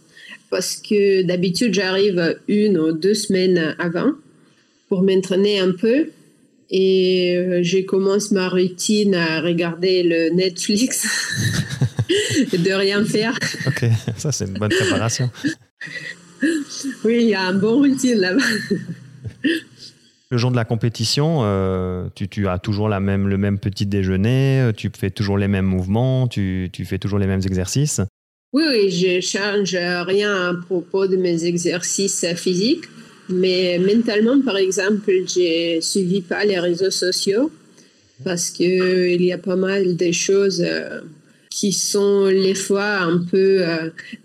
Parce 0.50 0.76
que 0.76 1.22
d'habitude, 1.22 1.74
j'arrive 1.74 2.38
une 2.46 2.78
ou 2.78 2.92
deux 2.92 3.14
semaines 3.14 3.74
avant 3.78 4.12
pour 4.88 5.02
m'entraîner 5.02 5.58
un 5.58 5.72
peu. 5.72 6.06
Et 6.70 7.36
euh, 7.36 7.60
je 7.62 7.78
commence 7.78 8.30
ma 8.30 8.48
routine 8.48 9.14
à 9.14 9.40
regarder 9.40 10.02
le 10.02 10.30
Netflix 10.30 11.06
et 12.52 12.58
de 12.58 12.72
rien 12.72 13.04
faire. 13.04 13.38
Ok, 13.66 13.86
ça 14.16 14.32
c'est 14.32 14.44
une 14.44 14.54
bonne 14.54 14.70
préparation. 14.70 15.30
oui, 17.04 17.18
il 17.22 17.28
y 17.28 17.34
a 17.34 17.42
un 17.42 17.54
bon 17.54 17.78
routine 17.78 18.18
là-bas. 18.18 18.44
Le 20.30 20.36
jour 20.36 20.50
de 20.50 20.56
la 20.56 20.66
compétition, 20.66 21.38
euh, 21.42 22.08
tu, 22.14 22.48
as 22.48 22.58
toujours 22.58 22.90
la 22.90 23.00
même, 23.00 23.28
le 23.28 23.38
même 23.38 23.58
petit 23.58 23.86
déjeuner, 23.86 24.60
euh, 24.60 24.72
tu 24.72 24.90
fais 24.94 25.08
toujours 25.08 25.38
les 25.38 25.48
mêmes 25.48 25.64
mouvements, 25.64 26.28
tu, 26.28 26.70
fais 26.84 26.98
toujours 26.98 27.18
les 27.18 27.26
mêmes 27.26 27.40
exercices 27.46 28.02
Oui, 28.52 28.62
oui, 28.68 28.90
je 28.90 29.22
change 29.22 29.74
rien 29.74 30.50
à 30.50 30.54
propos 30.54 31.06
de 31.06 31.16
mes 31.16 31.46
exercices 31.46 32.26
physiques, 32.34 32.84
mais 33.30 33.78
mentalement, 33.78 34.38
par 34.42 34.58
exemple, 34.58 35.10
je 35.26 35.76
ne 35.76 35.80
suivis 35.80 36.20
pas 36.20 36.44
les 36.44 36.58
réseaux 36.58 36.90
sociaux 36.90 37.50
parce 38.22 38.50
qu'il 38.50 39.22
y 39.22 39.32
a 39.32 39.38
pas 39.38 39.56
mal 39.56 39.96
de 39.96 40.12
choses 40.12 40.62
euh, 40.62 41.00
qui 41.48 41.72
sont 41.72 42.26
les 42.26 42.54
fois 42.54 42.98
un 42.98 43.24
peu 43.30 43.64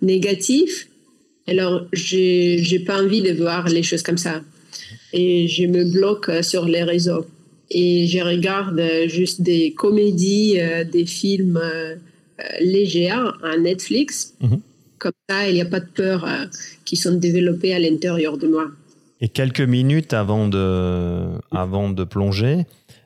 négatives. 0.02 0.88
Alors, 1.48 1.86
je 1.94 2.74
n'ai 2.74 2.80
pas 2.80 3.02
envie 3.02 3.22
de 3.22 3.32
voir 3.32 3.70
les 3.70 3.84
choses 3.84 4.04
comme 4.04 4.18
ça 4.18 4.42
et 5.14 5.48
je 5.48 5.66
me 5.66 5.84
bloque 5.86 6.30
euh, 6.30 6.42
sur 6.42 6.66
les 6.66 6.84
réseaux. 6.84 7.26
Et 7.70 8.08
je 8.08 8.20
regarde 8.20 8.80
euh, 8.80 9.08
juste 9.08 9.42
des 9.42 9.74
comédies, 9.74 10.60
euh, 10.60 10.84
des 10.84 11.06
films 11.06 11.60
légers 12.60 13.10
à 13.10 13.58
Netflix. 13.58 14.34
Mhm. 14.42 14.60
Comme 14.98 15.12
ça, 15.30 15.50
il 15.50 15.56
n'y 15.56 15.62
a 15.62 15.66
pas 15.66 15.80
de 15.80 15.88
peur 15.88 16.28
qui 16.84 16.96
sont 16.96 17.14
développées 17.14 17.74
à 17.74 17.80
l'intérieur 17.80 18.38
de 18.38 18.48
moi. 18.48 18.66
Et 19.22 19.30
quelques 19.30 19.62
minutes 19.62 20.14
avant 20.14 20.48
de, 20.48 21.26
avant 21.52 21.90
de 21.90 22.04
plonger, 22.04 22.66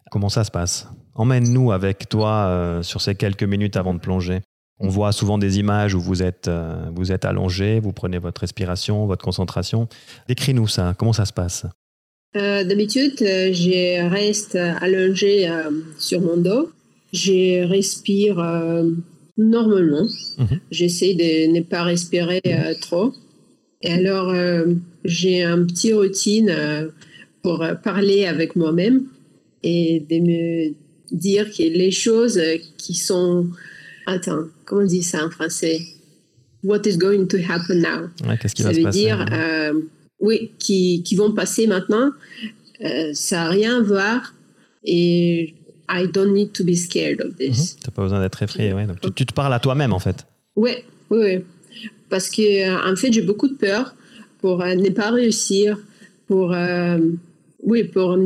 comment 0.10 0.30
ça 0.30 0.44
se 0.44 0.52
passe? 0.52 0.88
Emmène-nous 1.16 1.72
avec 1.72 2.08
toi 2.08 2.80
sur 2.84 3.02
ces 3.02 3.16
quelques 3.16 3.44
minutes 3.44 3.76
avant 3.78 3.94
de 3.94 4.00
plonger. 4.00 4.42
On 4.80 4.90
voit 4.90 5.12
souvent 5.12 5.40
des 5.40 5.58
images 5.58 5.96
où 5.96 6.00
vous 6.00 6.22
êtes, 6.22 6.50
vous 6.94 7.12
êtes 7.12 7.26
allongé, 7.26 7.80
vous 7.80 7.94
prenez 7.94 8.20
votre 8.20 8.42
respiration, 8.42 9.08
votre 9.08 9.26
concentration. 9.26 9.88
Décris-nous 10.28 10.68
ça, 10.68 10.94
comment 10.98 11.14
ça 11.14 11.26
se 11.26 11.34
passe? 11.34 11.66
D'habitude, 12.36 13.16
je 13.18 14.08
reste 14.08 14.56
allongé 14.56 15.50
sur 15.98 16.22
mon 16.22 16.38
dos. 16.38 16.72
Je 17.12 17.66
respire 17.66 18.38
normalement. 19.36 20.08
Mhm. 20.38 20.60
J'essaie 20.70 21.16
de 21.16 21.52
ne 21.54 21.62
pas 21.62 21.82
respirer 21.82 22.42
trop. 22.82 23.14
Et 23.82 23.92
alors, 23.92 24.32
j'ai 25.04 25.42
un 25.42 25.66
petit 25.66 25.94
routine 25.94 26.56
pour 27.42 27.66
parler 27.84 28.26
avec 28.26 28.56
moi-même 28.56 29.06
et 29.64 30.06
de 30.08 30.20
me 30.20 30.74
dire 31.12 31.52
que 31.52 31.64
les 31.64 31.90
choses 31.90 32.40
qui 32.78 32.94
sont... 32.94 33.48
Attends, 34.08 34.46
comment 34.66 34.82
on 34.82 34.86
dit 34.86 35.04
ça 35.04 35.26
en 35.26 35.30
français? 35.30 35.82
What 36.64 36.82
is 36.86 36.98
going 36.98 37.28
to 37.28 37.38
happen 37.38 37.82
now? 37.82 38.36
Qu'est-ce 38.38 38.56
qui 38.56 38.64
ça 38.64 38.70
va 38.70 38.74
se 38.74 38.82
passer 38.82 39.00
dire, 39.00 39.26
euh, 39.32 39.74
oui, 40.20 40.52
qui, 40.58 41.04
qui, 41.04 41.16
vont 41.16 41.32
passer 41.32 41.68
maintenant. 41.68 42.12
Euh, 42.84 43.12
ça 43.14 43.36
n'a 43.44 43.50
rien 43.50 43.78
à 43.78 43.82
voir 43.82 44.34
et 44.84 45.54
I 45.90 46.08
don't 46.12 46.34
need 46.34 46.54
to 46.54 46.64
be 46.64 46.74
scared 46.74 47.22
of 47.22 47.36
this. 47.36 47.76
Mhm. 47.76 47.82
tu 47.82 47.88
n'as 47.88 47.94
pas 47.94 48.02
besoin 48.04 48.22
d'être 48.22 48.42
effrayé. 48.42 48.74
Ouais. 48.74 48.88
Donc, 48.88 49.14
tu, 49.14 49.26
te 49.26 49.34
parles 49.34 49.54
à 49.54 49.60
toi-même 49.60 49.94
en 49.94 50.00
fait. 50.00 50.26
Oui, 50.56 50.72
oui, 51.10 51.20
oui. 51.22 51.46
Parce 52.10 52.30
que 52.30 52.42
euh, 52.42 52.92
en 52.92 52.96
fait, 52.96 53.12
j'ai 53.12 53.22
beaucoup 53.22 53.48
de 53.48 53.56
peur 53.56 53.94
pour 54.40 54.60
ne 54.64 54.90
pas 54.90 55.12
réussir, 55.12 55.78
pour, 56.28 56.56
oui, 57.64 57.84
pour 57.84 58.18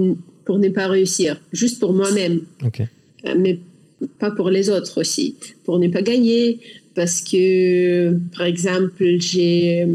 pour 0.46 0.60
ne 0.60 0.70
pas 0.70 0.88
réussir, 0.88 1.40
juste 1.52 1.80
pour 1.80 1.94
moi-même. 1.94 2.42
Euh, 2.64 3.36
mais 3.38 3.60
pas 4.20 4.32
pour 4.32 4.50
les 4.50 4.70
autres 4.70 5.02
aussi, 5.02 5.36
pour 5.64 5.80
ne 5.80 5.88
pas 5.88 6.02
gagner, 6.02 6.60
parce 6.96 7.22
que, 7.22 8.14
par 8.36 8.46
exemple, 8.46 9.04
j'ai, 9.18 9.88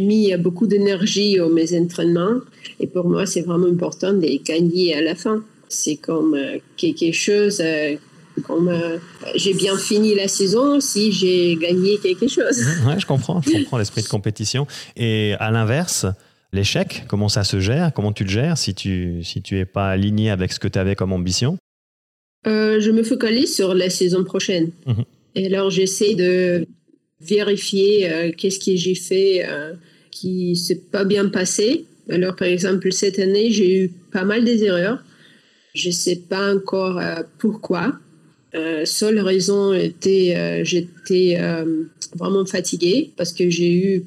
mis 0.00 0.34
beaucoup 0.36 0.66
d'énergie 0.66 1.40
aux 1.40 1.48
mes 1.48 1.78
entraînements, 1.78 2.40
et 2.80 2.86
pour 2.86 3.08
moi, 3.08 3.26
c'est 3.26 3.42
vraiment 3.42 3.66
important 3.66 4.12
de 4.12 4.44
gagner 4.44 4.94
à 4.94 5.00
la 5.00 5.14
fin. 5.14 5.42
C'est 5.68 5.96
comme 5.96 6.34
euh, 6.34 6.58
quelque 6.76 7.12
chose, 7.12 7.60
euh, 7.64 7.96
comme 8.44 8.70
j'ai 9.34 9.54
bien 9.54 9.76
fini 9.76 10.14
la 10.14 10.28
saison 10.28 10.80
si 10.80 11.12
j'ai 11.12 11.56
gagné 11.56 11.98
quelque 11.98 12.28
chose. 12.28 12.62
Ouais, 12.86 12.98
je 12.98 13.06
comprends, 13.06 13.40
je 13.42 13.50
comprends 13.52 13.78
l'esprit 13.78 14.02
de 14.02 14.08
compétition. 14.08 14.66
Et 14.96 15.34
à 15.38 15.50
l'inverse, 15.50 16.06
l'échec, 16.52 17.04
comment 17.08 17.28
ça 17.28 17.44
se 17.44 17.60
gère, 17.60 17.92
comment 17.94 18.12
tu 18.12 18.24
le 18.24 18.30
gères 18.30 18.58
si 18.58 18.74
tu 18.74 19.24
si 19.24 19.42
tu 19.42 19.64
pas 19.66 19.88
aligné 19.88 20.30
avec 20.30 20.52
ce 20.52 20.60
que 20.60 20.68
tu 20.68 20.78
avais 20.78 20.94
comme 20.94 21.12
ambition? 21.12 21.56
Euh, 22.46 22.80
Je 22.80 22.90
me 22.90 23.02
focalise 23.02 23.54
sur 23.54 23.74
la 23.74 23.90
saison 23.90 24.24
prochaine. 24.24 24.70
Mhm. 24.86 25.04
Et 25.34 25.46
alors 25.46 25.70
j'essaie 25.70 26.14
de 26.14 26.66
vérifier 27.20 28.10
euh, 28.10 28.32
qu'est-ce 28.36 28.58
que 28.58 28.76
j'ai 28.76 28.94
fait 28.94 29.44
euh, 29.46 29.74
qui 30.10 30.56
s'est 30.56 30.82
pas 30.90 31.04
bien 31.04 31.28
passé. 31.28 31.84
Alors 32.10 32.36
par 32.36 32.48
exemple 32.48 32.92
cette 32.92 33.18
année 33.18 33.50
j'ai 33.50 33.84
eu 33.84 33.92
pas 34.12 34.24
mal 34.24 34.44
des 34.44 34.64
erreurs. 34.64 35.02
Je 35.74 35.90
sais 35.90 36.16
pas 36.16 36.54
encore 36.54 37.00
pourquoi. 37.38 37.98
seule 38.84 39.20
raison 39.20 39.72
était 39.72 40.62
j'étais 40.64 41.38
vraiment 42.14 42.44
fatiguée 42.44 43.10
parce 43.16 43.32
que 43.32 43.48
j'ai 43.48 43.72
eu 43.72 44.04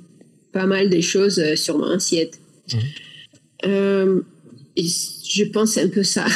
pas 0.56 0.66
mal 0.66 0.90
des 0.90 1.02
choses 1.02 1.38
euh, 1.40 1.58
sur 1.58 1.78
mon 1.78 1.90
assiette. 1.92 2.40
Mhm. 2.74 2.80
Euh, 3.66 4.22
je 4.78 5.44
pense 5.44 5.78
un 5.78 5.90
peu 5.90 6.04
ça. 6.04 6.26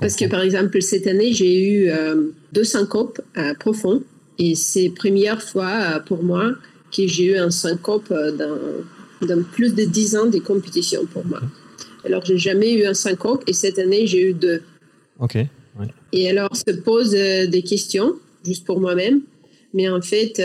Parce 0.00 0.16
que 0.16 0.28
par 0.28 0.40
exemple, 0.42 0.80
cette 0.82 1.06
année, 1.06 1.32
j'ai 1.32 1.70
eu 1.70 1.88
euh, 1.88 2.28
deux 2.52 2.64
syncopes 2.64 3.20
profonds. 3.58 4.02
Et 4.38 4.54
c'est 4.54 4.88
la 4.88 4.94
première 4.94 5.42
fois 5.42 6.02
pour 6.06 6.22
moi 6.22 6.52
que 6.94 7.06
j'ai 7.06 7.24
eu 7.26 7.36
un 7.36 7.50
syncope 7.50 8.12
dans, 8.12 9.42
plus 9.52 9.74
de 9.74 9.84
dix 9.84 10.16
ans 10.16 10.26
de 10.26 10.38
compétition 10.38 11.06
pour 11.06 11.24
moi. 11.24 11.40
Alors, 12.04 12.24
j'ai 12.24 12.38
jamais 12.38 12.72
eu 12.72 12.84
un 12.84 12.94
syncope 12.94 13.44
et 13.46 13.52
cette 13.52 13.78
année, 13.78 14.06
j'ai 14.06 14.30
eu 14.30 14.32
deux. 14.32 14.62
OK. 15.20 15.38
Et 16.12 16.28
alors, 16.28 16.54
se 16.56 16.72
pose 16.72 17.10
des 17.10 17.62
questions, 17.62 18.14
juste 18.44 18.64
pour 18.64 18.80
moi-même. 18.80 19.20
Mais 19.74 19.88
en 19.88 20.02
fait, 20.02 20.40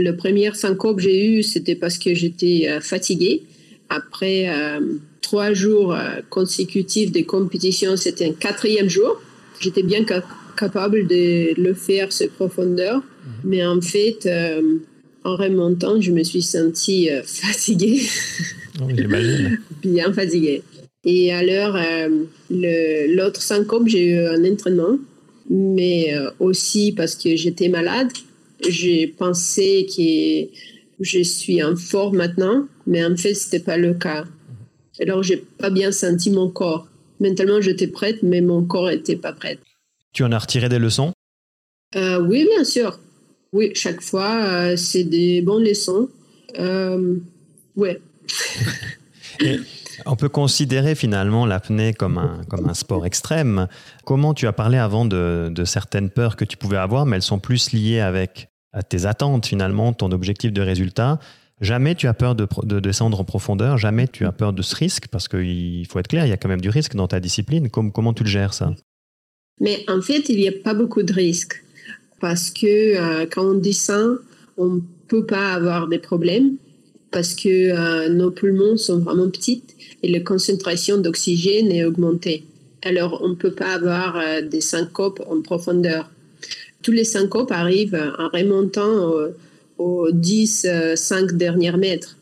le 0.00 0.16
premier 0.16 0.52
syncope 0.54 0.96
que 0.96 1.02
j'ai 1.02 1.26
eu, 1.26 1.42
c'était 1.42 1.74
parce 1.74 1.98
que 1.98 2.14
j'étais 2.14 2.66
euh, 2.68 2.80
fatiguée. 2.80 3.42
Après 3.88 4.48
euh, 4.48 4.80
trois 5.20 5.52
jours 5.52 5.94
euh, 5.94 6.20
consécutifs 6.28 7.12
de 7.12 7.22
compétition, 7.22 7.96
c'était 7.96 8.26
un 8.26 8.32
quatrième 8.32 8.88
jour. 8.88 9.20
J'étais 9.60 9.82
bien 9.82 10.04
capable 10.56 11.06
de 11.06 11.60
le 11.60 11.74
faire, 11.74 12.12
ce 12.12 12.24
profondeur. 12.24 12.96
Mhm. 12.96 13.32
Mais 13.44 13.66
en 13.66 13.80
fait, 13.80 14.28
en 15.24 15.36
remontant, 15.36 16.00
je 16.00 16.12
me 16.12 16.22
suis 16.22 16.42
sentie 16.42 17.10
fatiguée. 17.24 18.00
bien 19.82 20.12
fatiguée. 20.12 20.62
Et 21.04 21.32
alors, 21.32 21.76
l'autre 22.50 23.42
syncope, 23.42 23.86
j'ai 23.86 24.06
eu 24.06 24.18
un 24.26 24.44
entraînement, 24.44 24.98
mais 25.50 26.14
aussi 26.38 26.92
parce 26.92 27.14
que 27.14 27.36
j'étais 27.36 27.68
malade 27.68 28.08
j'ai 28.68 29.06
pensé 29.06 29.86
que 29.86 30.56
je 31.00 31.22
suis 31.22 31.62
en 31.62 31.76
forme 31.76 32.18
maintenant, 32.18 32.66
mais 32.86 33.04
en 33.04 33.16
fait, 33.16 33.34
ce 33.34 33.46
n'était 33.46 33.64
pas 33.64 33.76
le 33.76 33.94
cas. 33.94 34.24
Alors, 35.00 35.22
j'ai 35.22 35.36
pas 35.36 35.70
bien 35.70 35.92
senti 35.92 36.30
mon 36.30 36.50
corps. 36.50 36.86
Mentalement, 37.20 37.60
j'étais 37.60 37.86
prête, 37.86 38.22
mais 38.22 38.40
mon 38.40 38.64
corps 38.64 38.88
n'était 38.88 39.16
pas 39.16 39.32
prêt. 39.32 39.58
Tu 40.12 40.24
en 40.24 40.32
as 40.32 40.38
retiré 40.38 40.68
des 40.68 40.78
leçons? 40.78 41.12
Euh, 41.96 42.20
Oui, 42.20 42.46
bien 42.46 42.64
sûr. 42.64 42.98
Oui, 43.52 43.72
chaque 43.74 44.00
fois, 44.00 44.42
euh, 44.42 44.76
c'est 44.76 45.04
des 45.04 45.42
bonnes 45.42 45.64
leçons. 45.64 46.08
Euh, 46.58 47.16
ouais. 47.76 48.00
On 50.06 50.16
peut 50.16 50.28
considérer 50.28 50.94
finalement 50.94 51.46
l'apnée 51.46 51.92
comme 51.92 52.16
un, 52.18 52.42
comme 52.48 52.68
un 52.68 52.74
sport 52.74 53.04
extrême. 53.06 53.68
Comment 54.04 54.34
tu 54.34 54.46
as 54.46 54.52
parlé 54.52 54.78
avant 54.78 55.04
de, 55.04 55.50
de, 55.50 55.64
certaines 55.64 56.10
peurs 56.10 56.36
que 56.36 56.44
tu 56.44 56.56
pouvais 56.56 56.76
avoir, 56.78 57.06
mais 57.06 57.16
elles 57.16 57.22
sont 57.22 57.38
plus 57.38 57.72
liées 57.72 58.00
avec 58.00 58.48
tes 58.88 59.04
attentes 59.04 59.46
finalement, 59.46 59.92
ton 59.92 60.12
objectif 60.12 60.52
de 60.52 60.62
résultat. 60.62 61.18
Jamais 61.60 61.94
tu 61.94 62.06
as 62.06 62.14
peur 62.14 62.34
de, 62.34 62.46
de, 62.62 62.80
descendre 62.80 63.20
en 63.20 63.24
profondeur, 63.24 63.76
jamais 63.76 64.08
tu 64.08 64.24
as 64.24 64.32
peur 64.32 64.54
de 64.54 64.62
ce 64.62 64.74
risque, 64.74 65.08
parce 65.08 65.28
qu'il 65.28 65.86
faut 65.86 65.98
être 65.98 66.08
clair, 66.08 66.24
il 66.24 66.30
y 66.30 66.32
a 66.32 66.38
quand 66.38 66.48
même 66.48 66.60
du 66.60 66.70
risque 66.70 66.94
dans 66.94 67.06
ta 67.06 67.20
discipline. 67.20 67.68
Comment, 67.68 68.14
tu 68.14 68.24
le 68.24 68.30
gères 68.30 68.54
ça? 68.54 68.74
Mais 69.60 69.84
en 69.88 70.00
fait, 70.00 70.30
il 70.30 70.38
n'y 70.38 70.48
a 70.48 70.52
pas 70.52 70.72
beaucoup 70.72 71.02
de 71.02 71.12
risques, 71.12 71.62
parce 72.18 72.50
que 72.50 72.66
euh, 72.66 73.26
quand 73.30 73.44
on 73.44 73.54
descend, 73.54 74.18
on 74.56 74.76
ne 74.76 74.80
peut 75.08 75.26
pas 75.26 75.52
avoir 75.52 75.86
des 75.86 75.98
problèmes, 75.98 76.56
parce 77.10 77.34
que 77.34 77.48
euh, 77.48 78.08
nos 78.08 78.30
poumons 78.30 78.78
sont 78.78 79.00
vraiment 79.00 79.28
petits 79.28 79.62
et 80.02 80.10
la 80.10 80.20
concentration 80.20 80.96
d'oxygène 80.96 81.70
est 81.72 81.84
augmentée. 81.84 82.44
Alors, 82.82 83.20
on 83.22 83.30
ne 83.30 83.34
peut 83.34 83.52
pas 83.52 83.74
avoir 83.74 84.16
euh, 84.16 84.40
des 84.40 84.62
syncopes 84.62 85.22
en 85.28 85.42
profondeur 85.42 86.10
tous 86.82 86.92
les 86.92 87.04
syncopes 87.04 87.52
arrivent 87.52 88.10
en 88.18 88.28
remontant 88.28 89.12
aux, 89.80 90.10
10, 90.12 90.66
5 90.94 91.32
derniers 91.32 91.72
mètres. 91.72 92.16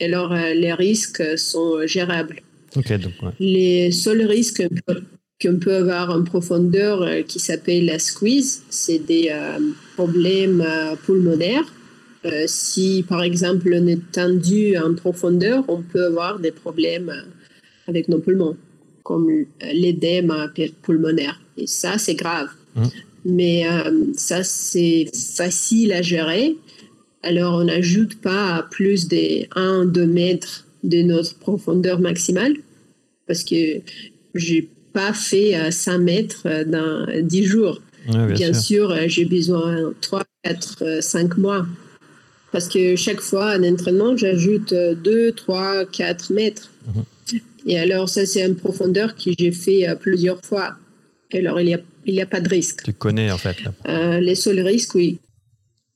Alors, 0.00 0.32
euh, 0.32 0.54
les 0.54 0.72
risques 0.72 1.22
sont 1.36 1.86
gérables. 1.86 2.40
Les 3.40 3.90
seuls 3.90 4.22
risques 4.22 4.66
qu'on 5.42 5.56
peut 5.56 5.74
avoir 5.74 6.10
en 6.10 6.22
profondeur 6.22 7.02
euh, 7.02 7.22
qui 7.22 7.40
s'appelle 7.40 7.86
la 7.86 7.98
squeeze, 7.98 8.62
c'est 8.70 9.00
des 9.00 9.28
euh, 9.32 9.58
problèmes 9.96 10.64
pulmonaires. 11.04 11.70
si, 12.46 13.04
par 13.08 13.22
exemple, 13.22 13.68
on 13.74 13.86
est 13.86 14.12
tendu 14.12 14.76
en 14.76 14.94
profondeur, 14.94 15.64
on 15.68 15.82
peut 15.82 16.04
avoir 16.04 16.38
des 16.38 16.52
problèmes 16.52 17.12
avec 17.88 18.08
nos 18.08 18.18
poumons, 18.18 18.56
comme 19.02 19.46
l'édème 19.72 20.32
pulmonaire. 20.82 21.40
Et 21.56 21.66
ça, 21.66 21.98
c'est 21.98 22.14
grave. 22.14 22.48
Mmh. 22.76 22.84
Mais 23.24 23.66
euh, 23.66 24.04
ça, 24.14 24.42
c'est 24.42 25.06
facile 25.14 25.92
à 25.92 26.02
gérer. 26.02 26.56
Alors, 27.22 27.54
on 27.54 27.64
n'ajoute 27.64 28.20
pas 28.20 28.66
plus 28.70 29.08
de 29.08 29.44
1-2 29.54 30.06
mètres 30.06 30.66
de 30.82 31.02
notre 31.02 31.34
profondeur 31.36 32.00
maximale 32.00 32.54
parce 33.26 33.44
que 33.44 33.80
j'ai 34.34 34.68
pas 34.92 35.12
fait 35.12 35.70
5 35.70 35.92
euh, 35.92 35.98
mètres 35.98 36.42
euh, 36.46 36.64
dans 36.64 37.06
10 37.22 37.44
jours. 37.44 37.82
bien, 38.34 38.54
sûr, 38.54 38.96
j'ai 39.06 39.24
besoin 39.24 39.92
3, 40.00 40.24
4, 40.44 41.02
5 41.02 41.36
mois. 41.36 41.66
Parce 42.52 42.66
que 42.66 42.96
chaque 42.96 43.20
fois, 43.20 43.56
en 43.56 43.62
entraînement, 43.62 44.16
j'ajoute 44.16 44.72
2, 44.72 45.32
3, 45.32 45.84
4 45.86 46.32
mètres. 46.32 46.70
Mhm. 46.86 47.04
Et 47.66 47.78
alors, 47.78 48.08
ça, 48.08 48.24
c'est 48.24 48.44
une 48.44 48.56
profondeur 48.56 49.14
que 49.14 49.30
j'ai 49.38 49.52
fait 49.52 49.86
plusieurs 50.00 50.40
fois. 50.42 50.76
Alors, 51.32 51.60
il 51.60 51.68
y 51.68 51.74
a 51.74 51.80
il 52.06 52.14
n'y 52.14 52.22
a 52.22 52.26
pas 52.26 52.40
de 52.40 52.48
risque. 52.48 52.82
Tu 52.84 52.92
connais 52.92 53.30
en 53.30 53.38
fait. 53.38 53.56
Euh, 53.88 54.20
les 54.20 54.34
seuls 54.34 54.60
risques, 54.60 54.94
oui. 54.94 55.18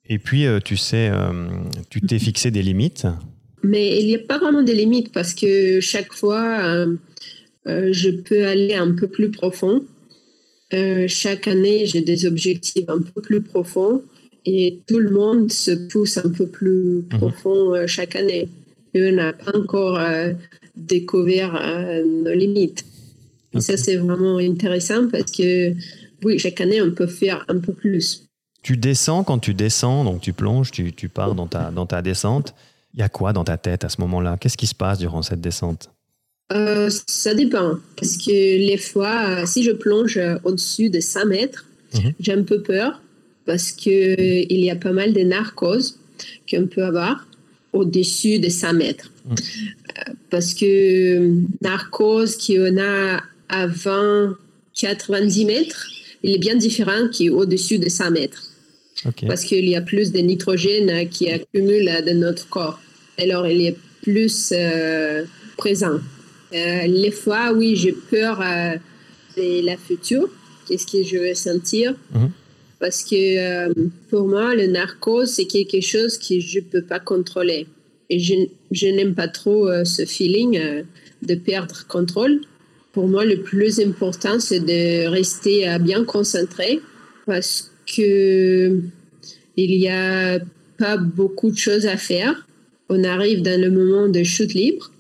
Et 0.08 0.18
puis, 0.18 0.46
euh, 0.46 0.60
tu 0.60 0.76
sais, 0.76 1.10
euh, 1.10 1.48
tu 1.90 2.00
t'es 2.00 2.18
fixé 2.18 2.50
des 2.50 2.62
limites. 2.62 3.06
Mais 3.62 4.00
il 4.00 4.06
n'y 4.06 4.16
a 4.16 4.18
pas 4.18 4.38
vraiment 4.38 4.62
de 4.62 4.72
limites 4.72 5.12
parce 5.12 5.32
que 5.32 5.80
chaque 5.80 6.12
fois, 6.12 6.86
je 7.66 8.10
peux 8.10 8.46
aller 8.46 8.74
un 8.74 8.92
peu 8.92 9.06
plus 9.08 9.30
profond. 9.30 9.84
chaque 11.06 11.48
année, 11.48 11.86
j'ai 11.86 12.02
des 12.02 12.26
objectifs 12.26 12.88
un 12.88 13.00
peu 13.00 13.22
plus 13.22 13.40
profonds 13.40 14.02
et 14.46 14.80
tout 14.86 14.98
le 14.98 15.10
monde 15.10 15.50
se 15.50 15.70
pousse 15.70 16.18
un 16.18 16.28
peu 16.28 16.46
plus 16.46 16.96
mhm. 16.96 17.08
profond 17.08 17.74
euh, 17.74 17.86
chaque 17.86 18.16
année. 18.16 18.48
Et 18.92 19.08
on 19.08 19.12
n'a 19.12 19.32
pas 19.32 19.56
encore 19.56 19.98
euh, 19.98 20.32
découvert 20.76 21.56
euh, 21.56 22.04
nos 22.04 22.34
limites. 22.34 22.84
Et 23.54 23.60
ça, 23.60 23.76
c'est 23.76 23.96
vraiment 23.96 24.38
intéressant 24.38 25.08
parce 25.08 25.30
que, 25.30 25.72
oui, 26.24 26.38
chaque 26.38 26.60
année, 26.60 26.82
on 26.82 26.90
peut 26.90 27.06
faire 27.06 27.44
un 27.48 27.58
peu 27.58 27.72
plus. 27.72 28.23
Tu 28.64 28.76
descends, 28.76 29.24
quand 29.24 29.38
tu 29.38 29.54
descends, 29.54 30.04
donc 30.04 30.22
tu 30.22 30.32
plonges, 30.32 30.70
tu, 30.72 30.92
tu 30.92 31.08
pars 31.08 31.34
dans 31.34 31.46
ta, 31.46 31.70
dans 31.70 31.86
ta 31.86 32.02
descente. 32.02 32.54
Il 32.94 33.00
y 33.00 33.02
a 33.02 33.10
quoi 33.10 33.32
dans 33.32 33.44
ta 33.44 33.58
tête 33.58 33.84
à 33.84 33.90
ce 33.90 34.00
moment-là? 34.00 34.38
Qu'est-ce 34.40 34.56
qui 34.56 34.66
se 34.66 34.74
passe 34.74 34.98
durant 34.98 35.20
cette 35.22 35.42
descente? 35.42 35.90
Ça 36.50 37.34
dépend. 37.34 37.74
Parce 37.96 38.16
que 38.16 38.30
les 38.30 38.78
fois, 38.78 39.46
si 39.46 39.62
je 39.62 39.70
plonge 39.70 40.18
au-dessus 40.44 40.88
de 40.88 41.00
5 41.00 41.24
mètres, 41.26 41.66
mhm. 41.94 42.12
j'ai 42.18 42.32
un 42.32 42.42
peu 42.42 42.62
peur 42.62 43.02
parce 43.44 43.70
qu'il 43.70 44.46
y 44.50 44.70
a 44.70 44.76
pas 44.76 44.92
mal 44.92 45.12
de 45.12 45.20
narcoses 45.20 45.98
qu'on 46.50 46.66
peut 46.66 46.84
avoir 46.84 47.26
au-dessus 47.74 48.38
de 48.38 48.48
100 48.48 48.72
mètres. 48.74 49.10
Euh, 49.28 50.12
parce 50.30 50.54
que 50.54 51.32
narcose 51.60 52.36
qu'on 52.36 52.78
a 52.78 53.20
à 53.48 53.66
20, 53.66 54.36
90 54.74 55.44
mètres, 55.44 55.86
il 56.22 56.34
est 56.34 56.38
bien 56.38 56.56
différent 56.56 57.08
qu'au-dessus 57.16 57.78
de 57.78 57.88
100 57.88 58.10
mètres. 58.12 58.53
Parce 59.26 59.44
qu'il 59.44 59.68
y 59.68 59.76
a 59.76 59.80
plus 59.80 60.12
de 60.12 60.18
nitrogène 60.18 61.08
qui 61.08 61.30
accumule 61.30 61.90
dans 62.06 62.18
notre 62.18 62.48
corps. 62.48 62.80
Alors, 63.18 63.46
il 63.46 63.66
est 63.66 63.76
plus 64.02 64.52
euh, 64.52 65.24
présent. 65.56 65.98
Euh, 66.54 66.86
les 66.86 67.10
fois, 67.10 67.52
oui, 67.52 67.76
j'ai 67.76 67.92
peur 67.92 68.42
de 69.36 69.66
la 69.66 69.76
future. 69.76 70.28
Qu'est-ce 70.66 70.86
que 70.86 71.02
je 71.02 71.18
vais 71.18 71.34
sentir? 71.34 71.94
Mm-hmm 72.14 72.30
parce 72.84 73.02
que 73.02 73.68
euh, 73.68 73.72
pour 74.10 74.28
moi, 74.28 74.54
le 74.54 74.66
narcose, 74.66 75.30
c'est 75.30 75.46
quelque 75.46 75.80
chose 75.80 76.18
que 76.18 76.38
je 76.38 76.58
ne 76.58 76.64
peux 76.64 76.82
pas 76.82 77.00
contrôler. 77.00 77.66
Et 78.10 78.18
je, 78.18 78.34
je 78.72 78.86
n'aime 78.88 79.14
pas 79.14 79.26
trop 79.26 79.70
euh, 79.70 79.84
ce 79.84 80.04
feeling 80.04 80.58
euh, 80.58 80.82
de 81.22 81.34
perdre 81.34 81.86
contrôle. 81.88 82.42
Pour 82.92 83.08
moi, 83.08 83.24
le 83.24 83.40
plus 83.40 83.80
important, 83.80 84.38
c'est 84.38 84.60
de 84.60 85.06
rester 85.08 85.66
bien 85.80 86.04
concentré 86.04 86.80
parce 87.24 87.72
que 87.86 88.80
il 89.56 89.78
n'y 89.78 89.88
a 89.88 90.40
pas 90.78 90.96
beaucoup 90.96 91.50
de 91.50 91.56
choses 91.56 91.86
à 91.86 91.96
faire. 91.96 92.46
On 92.88 93.04
arrive 93.04 93.42
dans 93.42 93.60
le 93.60 93.70
moment 93.70 94.08
de 94.08 94.22
chute 94.22 94.54
libre. 94.54 94.90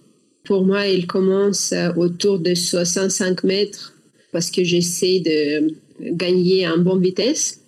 Pour 0.44 0.64
moi, 0.64 0.86
il 0.86 1.06
commence 1.06 1.74
autour 1.96 2.38
de 2.38 2.54
65 2.54 3.44
mètres 3.44 3.94
parce 4.32 4.50
que 4.50 4.62
j'essaie 4.64 5.20
de 5.20 5.74
gagner 6.00 6.68
en 6.68 6.78
bonne 6.78 7.02
vitesse. 7.02 7.60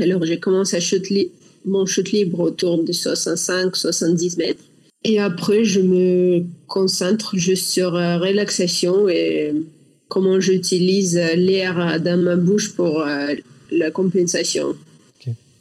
Alors, 0.00 0.24
j'ai 0.24 0.40
commencé 0.40 0.76
à 0.76 0.80
chuter 0.80 1.30
mon 1.64 1.86
chute 1.86 2.12
libre 2.12 2.40
autour 2.40 2.82
de 2.82 2.92
65-70 2.92 4.38
mètres. 4.38 4.64
Et 5.04 5.18
après, 5.20 5.64
je 5.64 5.80
me 5.80 6.44
concentre 6.66 7.36
juste 7.36 7.68
sur 7.68 7.92
la 7.92 8.18
relaxation 8.18 9.08
et 9.08 9.52
comment 10.08 10.40
j'utilise 10.40 11.16
l'air 11.36 12.00
dans 12.00 12.20
ma 12.20 12.36
bouche 12.36 12.74
pour 12.74 13.02
euh, 13.02 13.34
la 13.78 13.90
compensation. 13.90 14.74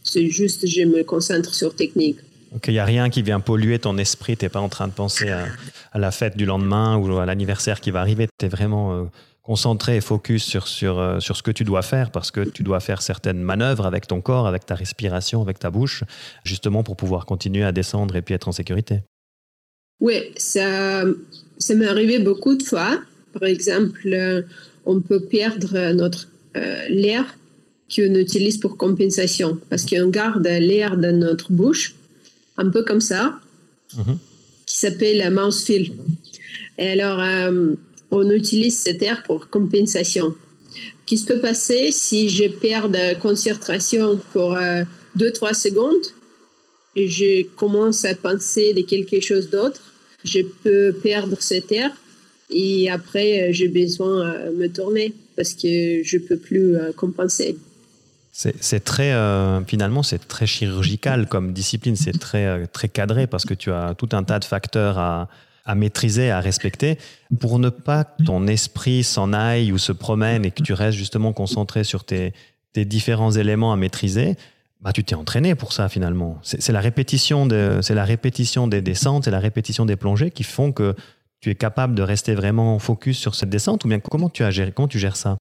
C'est 0.05 0.27
juste, 0.27 0.67
je 0.67 0.81
me 0.81 1.03
concentre 1.03 1.55
sur 1.55 1.73
technique. 1.75 2.17
Ok, 2.53 2.67
il 2.67 2.73
n'y 2.73 2.79
a 2.79 2.85
rien 2.85 3.09
qui 3.09 3.21
vient 3.21 3.39
polluer 3.39 3.79
ton 3.79 3.97
esprit. 3.97 4.35
Tu 4.35 4.45
n'es 4.45 4.49
pas 4.49 4.59
en 4.59 4.69
train 4.69 4.87
de 4.87 4.93
penser 4.93 5.29
à, 5.29 5.47
à, 5.93 5.97
la 5.97 6.11
fête 6.11 6.35
du 6.35 6.45
lendemain 6.45 6.97
ou 6.97 7.17
à 7.17 7.25
l'anniversaire 7.25 7.79
qui 7.79 7.89
va 7.89 8.01
arriver. 8.01 8.27
Tu 8.37 8.45
es 8.45 8.49
vraiment 8.49 8.93
euh, 8.93 9.03
concentré 9.43 9.97
et 9.97 10.01
focus 10.01 10.43
sur, 10.43 10.67
sur, 10.67 10.99
euh, 10.99 11.19
sur 11.19 11.35
ce 11.37 11.43
que 11.43 11.51
tu 11.51 11.63
dois 11.63 11.81
faire 11.81 12.11
parce 12.11 12.31
que 12.31 12.41
tu 12.41 12.63
dois 12.63 12.79
faire 12.79 13.01
certaines 13.01 13.41
manœuvres 13.41 13.85
avec 13.85 14.07
ton 14.07 14.21
corps, 14.21 14.47
avec 14.47 14.65
ta 14.65 14.73
respiration, 14.73 15.41
avec 15.41 15.59
ta 15.59 15.69
bouche, 15.69 16.03
justement 16.43 16.83
pour 16.83 16.95
pouvoir 16.95 17.25
continuer 17.25 17.63
à 17.63 17.71
descendre 17.71 18.15
et 18.15 18.21
puis 18.21 18.33
être 18.33 18.47
en 18.47 18.53
sécurité. 18.53 19.01
Oui, 19.99 20.15
ça, 20.37 21.03
ça 21.57 21.75
m'est 21.75 21.87
arrivé 21.87 22.19
beaucoup 22.19 22.55
de 22.55 22.63
fois. 22.63 22.99
Par 23.33 23.43
exemple, 23.43 24.07
euh, 24.07 24.41
on 24.85 25.01
peut 25.01 25.21
perdre 25.21 25.91
notre 25.91 26.27
euh, 26.55 26.87
l'air 26.89 27.37
qu'on 27.93 28.15
utilise 28.15 28.57
pour 28.57 28.77
compensation 28.77 29.59
parce 29.69 29.85
qu'on 29.85 30.09
garde 30.09 30.45
l'air 30.45 30.97
dans 30.97 31.15
notre 31.15 31.51
bouche, 31.51 31.95
un 32.57 32.69
peu 32.69 32.83
comme 32.83 33.01
ça, 33.01 33.39
mhm. 33.95 34.17
qui 34.65 34.77
s'appelle 34.77 35.17
la 35.17 35.29
mouse 35.29 35.63
feel. 35.63 35.93
Et 36.77 36.87
alors, 36.87 37.21
on 38.11 38.29
utilise 38.29 38.77
cet 38.77 39.01
air 39.01 39.23
pour 39.23 39.49
compensation. 39.49 40.35
Qu'est-ce 41.05 41.21
qui 41.21 41.27
peut 41.27 41.39
passer 41.39 41.91
si 41.91 42.29
je 42.29 42.45
perds 42.45 42.89
de 42.89 43.19
concentration 43.19 44.19
pour 44.31 44.55
2-3 45.17 45.49
euh, 45.49 45.53
secondes 45.53 46.05
et 46.95 47.07
je 47.07 47.43
commence 47.55 48.05
à 48.05 48.13
penser 48.13 48.73
de 48.73 48.81
quelque 48.81 49.19
chose 49.19 49.49
d'autre, 49.49 49.81
je 50.23 50.41
peux 50.63 50.93
perdre 50.93 51.37
cet 51.41 51.71
air 51.71 51.91
et 52.49 52.89
après 52.89 53.49
euh, 53.49 53.51
j'ai 53.51 53.67
besoin 53.67 54.49
de 54.49 54.55
me 54.55 54.67
tourner 54.67 55.13
parce 55.35 55.53
que 55.53 56.03
je 56.03 56.17
peux 56.17 56.37
plus 56.37 56.75
euh, 56.75 56.91
compenser. 56.93 57.57
C'est 58.35 58.83
très, 58.83 59.13
finalement, 59.67 60.01
c'est 60.01 60.27
très 60.27 60.47
chirurgical 60.47 61.27
comme 61.27 61.53
discipline, 61.53 61.95
c'est 61.95 62.17
très, 62.17 62.65
très 62.67 62.89
cadré 62.89 63.27
parce 63.27 63.45
que 63.45 63.53
tu 63.53 63.71
as 63.71 63.93
tout 63.95 64.09
un 64.13 64.23
tas 64.23 64.39
de 64.39 64.45
facteurs 64.45 64.97
à, 64.97 65.29
à 65.65 65.75
maîtriser, 65.75 66.29
à 66.29 66.39
respecter, 66.39 66.97
pour 67.39 67.59
ne 67.59 67.69
pas 67.69 68.03
que 68.03 68.23
ton 68.23 68.47
esprit 68.47 69.03
s'en 69.03 69.33
aille 69.33 69.71
ou 69.71 69.77
se 69.77 69.91
promène 69.91 70.45
et 70.45 70.51
que 70.51 70.61
tu 70.61 70.73
restes 70.73 70.97
justement 70.97 71.33
concentré 71.33 71.83
sur 71.83 72.03
tes, 72.03 72.33
différents 72.75 73.31
éléments 73.31 73.71
à 73.71 73.75
maîtriser, 73.75 74.35
bah, 74.81 74.91
tu 74.91 75.03
t'es 75.03 75.15
entraîné 75.15 75.55
pour 75.55 75.71
ça 75.71 75.87
finalement. 75.87 76.39
C'est 76.41 76.71
la 76.71 76.81
répétition, 76.81 77.45
de, 77.45 77.79
la 77.87 78.03
répétition 78.05 78.67
des 78.67 78.81
descentes, 78.81 79.25
c'est 79.25 79.31
la 79.31 79.39
répétition 79.39 79.85
des 79.85 79.95
plongées 79.95 80.31
qui 80.31 80.43
font 80.43 80.71
que 80.71 80.95
tu 81.39 81.49
es 81.49 81.55
capable 81.55 81.95
de 81.95 82.01
rester 82.01 82.35
vraiment 82.35 82.79
focus 82.79 83.17
sur 83.17 83.35
cette 83.35 83.49
descente 83.49 83.85
ou 83.85 83.87
bien 83.87 83.99
comment 83.99 84.29
tu, 84.29 84.43
as 84.43 84.51
géré, 84.51 84.71
comment 84.71 84.87
tu 84.87 84.99
gères 84.99 85.15
ça? 85.15 85.37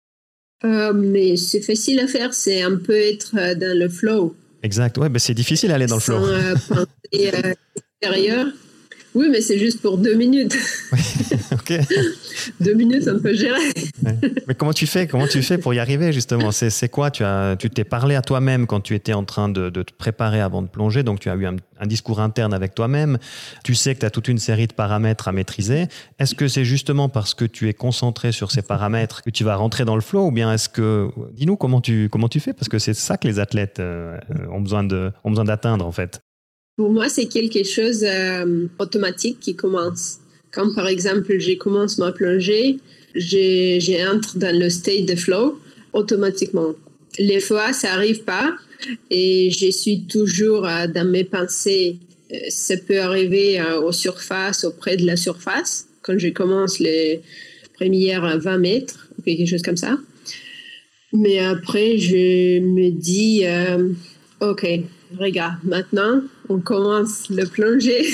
Euh, 0.63 0.93
Mais 0.93 1.37
c'est 1.37 1.61
facile 1.61 1.99
à 1.99 2.07
faire, 2.07 2.33
c'est 2.33 2.61
un 2.61 2.75
peu 2.77 2.95
être 2.95 3.35
euh, 3.37 3.55
dans 3.55 3.77
le 3.77 3.89
flow. 3.89 4.35
Exact, 4.63 4.97
ouais, 4.97 5.09
mais 5.09 5.19
c'est 5.19 5.33
difficile 5.33 5.69
d'aller 5.69 5.85
dans 5.85 5.95
le 5.95 6.01
flow. 6.01 6.25
Sans 6.25 6.31
euh. 6.31 6.55
Oui, 9.17 9.29
mais 9.31 9.41
c'est 9.41 9.57
juste 9.57 9.81
pour 9.81 9.97
deux 9.97 10.13
minutes. 10.13 10.55
ok. 11.51 11.73
deux 12.59 12.75
minutes, 12.75 13.09
on 13.11 13.19
peut 13.19 13.33
gérer. 13.33 13.73
Mais 14.47 14.53
comment 14.53 14.73
tu 14.73 14.85
fais 14.85 15.07
Comment 15.07 15.25
tu 15.25 15.41
fais 15.41 15.57
pour 15.57 15.73
y 15.73 15.79
arriver 15.79 16.13
justement? 16.13 16.51
C'est 16.51 16.89
quoi? 16.89 17.09
Tu 17.09 17.23
as, 17.23 17.55
tu 17.57 17.67
t'es 17.71 17.83
parlé 17.83 18.13
à 18.13 18.21
toi-même 18.21 18.67
quand 18.67 18.79
tu 18.79 18.93
étais 18.93 19.13
en 19.13 19.23
train 19.23 19.49
de, 19.49 19.71
te 19.71 19.91
préparer 19.97 20.39
avant 20.39 20.61
de 20.61 20.67
plonger, 20.67 21.01
donc 21.01 21.19
tu 21.19 21.31
as 21.31 21.35
eu 21.35 21.47
un, 21.47 21.55
discours 21.87 22.19
interne 22.19 22.53
avec 22.53 22.75
toi-même. 22.75 23.17
Tu 23.63 23.73
sais 23.73 23.95
que 23.95 24.01
tu 24.01 24.05
as 24.05 24.11
toute 24.11 24.27
une 24.27 24.37
série 24.37 24.67
de 24.67 24.73
paramètres 24.73 25.27
à 25.27 25.31
maîtriser. 25.31 25.87
Est-ce 26.19 26.35
que 26.35 26.47
c'est 26.47 26.65
justement 26.65 27.09
parce 27.09 27.33
que 27.33 27.45
tu 27.45 27.69
es 27.69 27.73
concentré 27.73 28.31
sur 28.31 28.51
ces 28.51 28.61
paramètres 28.61 29.23
que 29.23 29.31
tu 29.31 29.43
vas 29.43 29.55
rentrer 29.55 29.83
dans 29.83 29.95
le 29.95 30.01
flow, 30.01 30.27
ou 30.27 30.31
bien 30.31 30.53
est-ce 30.53 30.69
que 30.69 31.09
dis-nous 31.33 31.57
comment 31.57 31.81
tu 31.81 32.07
comment 32.11 32.29
tu 32.29 32.39
fais? 32.39 32.53
Parce 32.53 32.69
que 32.69 32.77
c'est 32.77 32.93
ça 32.93 33.17
que 33.17 33.27
les 33.27 33.39
athlètes 33.39 33.79
euh, 33.79 34.19
ont 34.51 34.61
besoin 34.61 34.83
de 34.83 35.11
ont 35.23 35.31
besoin 35.31 35.45
d'atteindre 35.45 35.87
en 35.87 35.91
fait. 35.91 36.21
Pour 36.77 36.91
moi, 36.91 37.09
c'est 37.09 37.25
quelque 37.25 37.63
chose 37.63 38.03
euh, 38.03 38.67
automatique 38.77 39.39
qui 39.39 39.55
commence. 39.55 40.19
Quand 40.51 40.75
par 40.75 40.87
exemple, 40.87 41.39
je 41.39 41.53
commence 41.53 41.97
ma 41.97 42.11
plongée, 42.11 42.77
j'entre 43.15 44.37
dans 44.37 44.55
le 44.55 44.69
state 44.69 45.07
de 45.07 45.15
flow 45.15 45.59
automatiquement. 45.93 46.75
Les 47.17 47.39
fois, 47.39 47.73
ça 47.73 47.93
arrive 47.93 48.23
pas 48.23 48.55
et 49.09 49.49
je 49.49 49.71
suis 49.71 50.03
toujours 50.03 50.67
euh, 50.67 50.85
dans 50.85 51.09
mes 51.09 51.23
pensées. 51.23 51.97
Euh, 52.31 52.37
ça 52.49 52.77
peut 52.77 52.99
arriver 52.99 53.59
aux 53.83 53.91
surfaces, 53.91 54.63
auprès 54.63 54.97
de 54.97 55.05
la 55.07 55.15
surface, 55.15 55.87
quand 56.03 56.19
je 56.19 56.27
commence 56.27 56.77
les 56.77 57.21
premières 57.73 58.37
20 58.39 58.57
mètres 58.59 59.07
ou 59.17 59.23
quelque 59.23 59.47
chose 59.47 59.63
comme 59.63 59.77
ça. 59.77 59.97
Mais 61.11 61.39
après, 61.39 61.97
je 61.97 62.59
me 62.59 62.91
dis, 62.91 63.45
OK, 64.41 64.67
regarde, 65.19 65.57
maintenant, 65.63 66.21
on 66.49 66.59
commence 66.59 67.29
le 67.29 67.45
plonger 67.45 68.05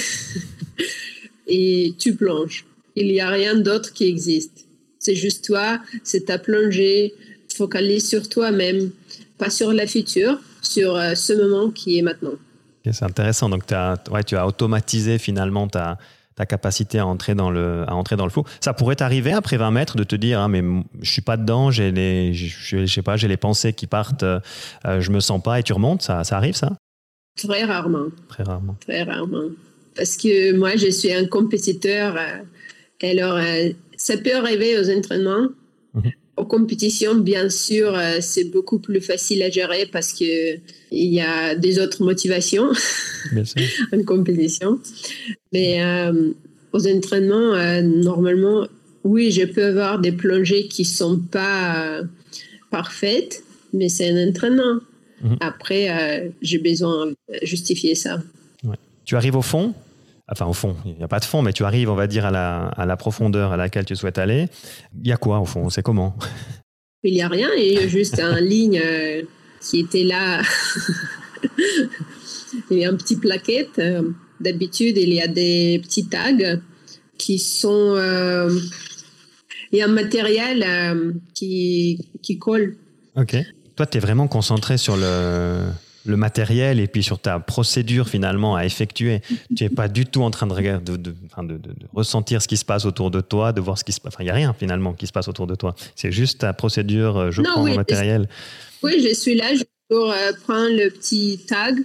et 1.47 1.93
tu 1.97 2.15
plonges. 2.15 2.65
Il 2.95 3.07
n'y 3.07 3.19
a 3.19 3.29
rien 3.29 3.55
d'autre 3.55 3.93
qui 3.93 4.05
existe. 4.05 4.65
C'est 4.99 5.15
juste 5.15 5.45
toi, 5.45 5.79
c'est 6.03 6.25
ta 6.25 6.37
plongée. 6.37 7.13
Focalise 7.55 8.07
sur 8.07 8.27
toi-même, 8.29 8.91
pas 9.37 9.49
sur 9.49 9.73
la 9.73 9.85
future, 9.85 10.39
sur 10.61 10.95
euh, 10.95 11.13
ce 11.13 11.33
moment 11.33 11.69
qui 11.69 11.99
est 11.99 12.01
maintenant. 12.01 12.33
c'est 12.83 13.03
intéressant. 13.03 13.49
Donc, 13.49 13.71
as, 13.71 13.95
ouais, 14.11 14.23
tu 14.23 14.35
as 14.35 14.47
automatisé 14.47 15.19
finalement 15.19 15.67
ta, 15.67 15.97
capacité 16.49 16.97
à 16.97 17.05
entrer 17.05 17.35
dans 17.35 17.51
le 17.51 17.83
à 17.87 17.93
entrer 17.93 18.15
dans 18.15 18.23
le 18.23 18.31
flot. 18.31 18.43
Ça 18.59 18.73
pourrait 18.73 18.95
t'arriver 18.95 19.33
après 19.33 19.57
20 19.57 19.69
mètres 19.69 19.97
de 19.97 20.03
te 20.03 20.15
dire 20.15 20.39
ah, 20.39 20.47
mais 20.47 20.63
je 21.01 21.11
suis 21.11 21.21
pas 21.21 21.37
dedans, 21.37 21.69
j'ai 21.69 21.91
les 21.91 22.33
les 22.33 23.37
pensées 23.37 23.73
qui 23.73 23.85
partent, 23.85 24.23
euh, 24.23 24.39
je 24.83 25.11
me 25.11 25.19
sens 25.19 25.43
pas 25.43 25.59
et 25.59 25.63
tu 25.63 25.73
remontes, 25.73 26.01
ça 26.01 26.23
ça 26.23 26.37
arrive 26.37 26.55
ça? 26.55 26.75
Très 27.35 27.63
rarement. 27.63 28.07
Très 28.29 28.43
rarement. 28.43 28.75
Très 28.79 29.03
rarement. 29.03 29.49
Parce 29.95 30.17
que 30.17 30.53
moi, 30.53 30.75
je 30.75 30.89
suis 30.89 31.11
un 31.11 31.25
compétiteur. 31.25 32.15
Euh, 32.17 32.43
alors, 33.01 33.35
euh, 33.35 33.69
ça 34.03 34.17
peut 34.17 34.35
arriver 34.35 34.77
aux 34.77 34.89
entraînements, 34.89 35.47
mhm. 35.93 36.11
aux 36.37 36.45
compétitions, 36.45 37.15
bien 37.15 37.49
sûr, 37.49 37.95
euh, 37.95 38.17
c'est 38.19 38.45
beaucoup 38.45 38.79
plus 38.79 38.99
facile 38.99 39.41
à 39.43 39.49
gérer 39.49 39.87
parce 39.91 40.11
que 40.13 40.55
il 40.91 41.13
y 41.13 41.21
a 41.21 41.55
des 41.55 41.79
autres 41.79 42.03
motivations 42.03 42.69
en 43.93 44.03
compétition. 44.03 44.79
Mais 45.53 45.81
euh, 45.83 46.31
aux 46.73 46.87
entraînements, 46.87 47.53
euh, 47.53 47.81
normalement, 47.81 48.67
oui, 49.03 49.31
je 49.31 49.45
peux 49.45 49.65
avoir 49.65 49.99
des 49.99 50.11
plongées 50.11 50.67
qui 50.67 50.85
sont 50.85 51.19
pas 51.19 52.01
parfaites, 52.71 53.43
mais 53.73 53.89
c'est 53.89 54.09
un 54.09 54.29
entraînement. 54.29 54.79
Mhm. 55.23 55.37
Après, 55.39 56.31
j'ai 56.41 56.59
besoin 56.59 57.07
de 57.07 57.15
justifier 57.41 57.95
ça. 57.95 58.19
Tu 59.05 59.15
arrives 59.15 59.35
au 59.35 59.41
fond 59.41 59.73
Enfin, 60.29 60.45
au 60.45 60.53
fond, 60.53 60.75
il 60.85 60.93
n'y 60.93 61.03
a 61.03 61.07
pas 61.07 61.19
de 61.19 61.25
fond, 61.25 61.41
mais 61.41 61.51
tu 61.51 61.65
arrives, 61.65 61.89
on 61.89 61.95
va 61.95 62.07
dire, 62.07 62.25
à 62.25 62.31
la, 62.31 62.67
à 62.67 62.85
la 62.85 62.95
profondeur 62.95 63.51
à 63.51 63.57
laquelle 63.57 63.83
tu 63.83 63.95
souhaites 63.95 64.17
aller. 64.17 64.47
Il 65.01 65.07
y 65.07 65.11
a 65.11 65.17
quoi, 65.17 65.39
au 65.39 65.45
fond? 65.45 65.69
C'est 65.69 65.83
comment? 65.83 66.15
Il 67.03 67.13
n'y 67.13 67.21
a 67.21 67.27
rien, 67.27 67.49
il 67.57 67.73
y 67.73 67.77
a 67.77 67.87
juste 67.89 68.19
un 68.19 68.39
ligne 68.39 68.81
euh, 68.83 69.21
qui 69.59 69.81
était 69.81 70.03
là. 70.03 70.41
il 72.71 72.77
y 72.77 72.85
a 72.85 72.89
un 72.89 72.95
petit 72.95 73.17
plaquette. 73.17 73.79
Euh, 73.79 74.11
d'habitude, 74.39 74.97
il 74.97 75.13
y 75.13 75.21
a 75.21 75.27
des 75.27 75.79
petits 75.83 76.07
tags 76.07 76.59
qui 77.17 77.37
sont. 77.37 77.95
Euh, 77.97 78.49
il 79.73 79.79
y 79.79 79.81
a 79.81 79.85
un 79.85 79.89
matériel 79.89 80.65
qui, 81.33 82.07
qui 82.21 82.37
colle. 82.37 82.75
Ok. 83.15 83.35
Toi, 83.75 83.85
tu 83.85 83.97
es 83.97 84.01
vraiment 84.01 84.27
concentré 84.27 84.77
sur 84.77 84.95
le, 84.95 85.65
le 86.05 86.17
matériel 86.17 86.79
et 86.79 86.87
puis 86.87 87.03
sur 87.03 87.19
ta 87.19 87.39
procédure 87.39 88.07
finalement 88.07 88.55
à 88.55 88.65
effectuer. 88.65 89.21
Tu 89.55 89.63
n'es 89.63 89.69
pas 89.69 89.87
du 89.87 90.05
tout 90.05 90.21
en 90.21 90.31
train 90.31 90.47
de, 90.47 90.53
de, 90.53 90.97
de, 90.97 91.11
de, 91.11 91.57
ressentir 91.93 92.41
ce 92.41 92.47
qui 92.47 92.57
se 92.57 92.65
passe 92.65 92.85
autour 92.85 93.11
de 93.11 93.21
toi, 93.21 93.53
de 93.53 93.61
voir 93.61 93.77
ce 93.77 93.83
qui 93.83 93.91
se 93.91 94.01
passe. 94.01 94.13
Enfin, 94.13 94.23
il 94.23 94.27
n'y 94.27 94.31
a 94.31 94.35
rien 94.35 94.53
finalement 94.53 94.93
qui 94.93 95.07
se 95.07 95.11
passe 95.11 95.27
autour 95.27 95.47
de 95.47 95.55
toi. 95.55 95.75
C'est 95.95 96.11
juste 96.11 96.41
ta 96.41 96.53
procédure, 96.53 97.17
euh, 97.17 97.31
je 97.31 97.41
prends 97.41 97.65
le 97.65 97.75
matériel. 97.75 98.27
Oui, 98.81 99.01
je 99.01 99.13
suis 99.13 99.35
là 99.35 99.45
pour 99.89 100.11
euh, 100.11 100.31
prendre 100.45 100.75
le 100.75 100.89
petit 100.89 101.39
tag, 101.47 101.75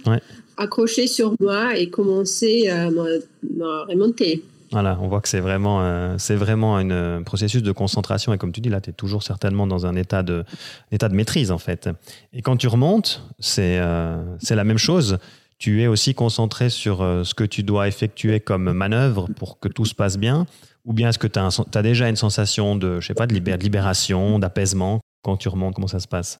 accrocher 0.57 1.07
sur 1.07 1.33
moi 1.39 1.77
et 1.77 1.89
commencer 1.89 2.67
à 2.67 2.87
remonter. 2.87 4.43
Voilà, 4.71 4.99
on 5.01 5.07
voit 5.07 5.19
que 5.21 5.27
c'est 5.27 5.39
vraiment, 5.39 5.81
euh, 5.81 6.15
un 6.15 6.89
euh, 6.91 7.21
processus 7.21 7.63
de 7.63 7.71
concentration. 7.71 8.33
Et 8.33 8.37
comme 8.37 8.51
tu 8.51 8.61
dis, 8.61 8.69
là, 8.69 8.81
tu 8.81 8.91
es 8.91 8.93
toujours 8.93 9.23
certainement 9.23 9.65
dans 9.65 9.85
un 9.85 9.95
état 9.95 10.21
de, 10.21 10.43
état 10.91 11.09
de 11.09 11.15
maîtrise, 11.15 11.51
en 11.51 11.57
fait. 11.57 11.89
Et 12.33 12.41
quand 12.41 12.57
tu 12.57 12.67
remontes, 12.67 13.23
c'est 13.39 13.79
euh, 13.79 14.21
la 14.49 14.63
même 14.63 14.77
chose. 14.77 15.17
Tu 15.57 15.81
es 15.81 15.87
aussi 15.87 16.13
concentré 16.13 16.69
sur 16.69 16.99
ce 16.99 17.33
que 17.33 17.43
tu 17.43 17.63
dois 17.63 17.89
effectuer 17.89 18.39
comme 18.39 18.71
manœuvre 18.71 19.27
pour 19.35 19.59
que 19.59 19.67
tout 19.67 19.85
se 19.85 19.93
passe 19.93 20.17
bien. 20.17 20.45
Ou 20.85 20.93
bien 20.93 21.09
est-ce 21.09 21.19
que 21.19 21.27
tu 21.27 21.37
as, 21.37 21.81
déjà 21.81 22.07
une 22.07 22.15
sensation 22.15 22.77
de, 22.77 23.01
je 23.01 23.07
sais 23.07 23.13
pas, 23.13 23.27
de 23.27 23.33
libération, 23.33 24.39
d'apaisement 24.39 25.01
quand 25.21 25.35
tu 25.35 25.49
remontes 25.49 25.75
Comment 25.75 25.87
ça 25.87 25.99
se 25.99 26.07
passe? 26.07 26.37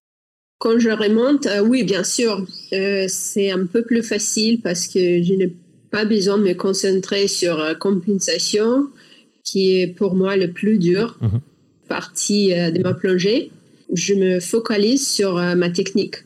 Quand 0.60 0.80
je 0.80 0.90
remonte, 0.90 1.50
oui, 1.66 1.84
bien 1.84 2.06
sûr. 2.06 2.46
c'est 2.70 3.52
un 3.52 3.66
peu 3.66 3.82
plus 3.82 4.04
facile 4.04 4.62
parce 4.62 4.88
que 4.88 5.22
je 5.22 5.34
n'ai 5.34 5.54
pas 5.92 6.06
besoin 6.06 6.38
de 6.38 6.44
me 6.44 6.54
concentrer 6.54 7.28
sur 7.28 7.58
la 7.58 7.76
compensation, 7.76 8.88
qui 9.44 9.80
est 9.80 9.88
pour 9.88 10.16
moi 10.16 10.38
le 10.38 10.52
plus 10.52 10.78
dur, 10.78 11.18
mhm. 11.22 11.42
partie 11.88 12.54
euh, 12.54 12.72
de 12.72 12.82
ma 12.82 12.94
plongée. 12.94 13.52
Je 13.94 14.14
me 14.14 14.40
focalise 14.40 15.08
sur 15.08 15.38
euh, 15.38 15.56
ma 15.56 15.70
technique. 15.70 16.18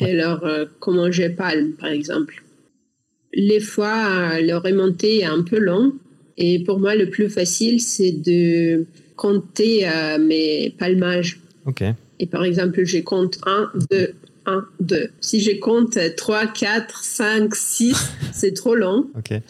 Alors, 0.00 0.44
euh, 0.44 0.66
comment 0.80 1.10
je 1.10 1.28
palme, 1.28 1.72
par 1.72 1.88
exemple. 1.88 2.42
Les 3.32 3.60
fois, 3.60 4.40
le 4.40 4.56
remonter 4.56 5.20
est 5.20 5.24
un 5.24 5.42
peu 5.42 5.58
long. 5.58 5.94
Et 6.36 6.62
pour 6.64 6.78
moi, 6.78 6.94
le 6.94 7.08
plus 7.08 7.30
facile, 7.30 7.80
c'est 7.80 8.12
de 8.12 8.84
compter 9.16 9.86
mes 10.20 10.74
palmages. 10.78 11.40
OK. 11.66 11.82
Et 12.18 12.26
par 12.26 12.44
exemple, 12.44 12.84
je 12.84 12.98
compte 12.98 13.38
1, 13.46 13.72
2, 13.90 14.14
1, 14.46 14.66
2. 14.80 15.10
Si 15.20 15.40
je 15.40 15.58
compte 15.58 15.98
3, 16.16 16.46
4, 16.46 17.02
5, 17.02 17.54
6, 17.54 18.12
c'est 18.32 18.52
trop 18.52 18.74
long. 18.74 19.06
OK. 19.18 19.32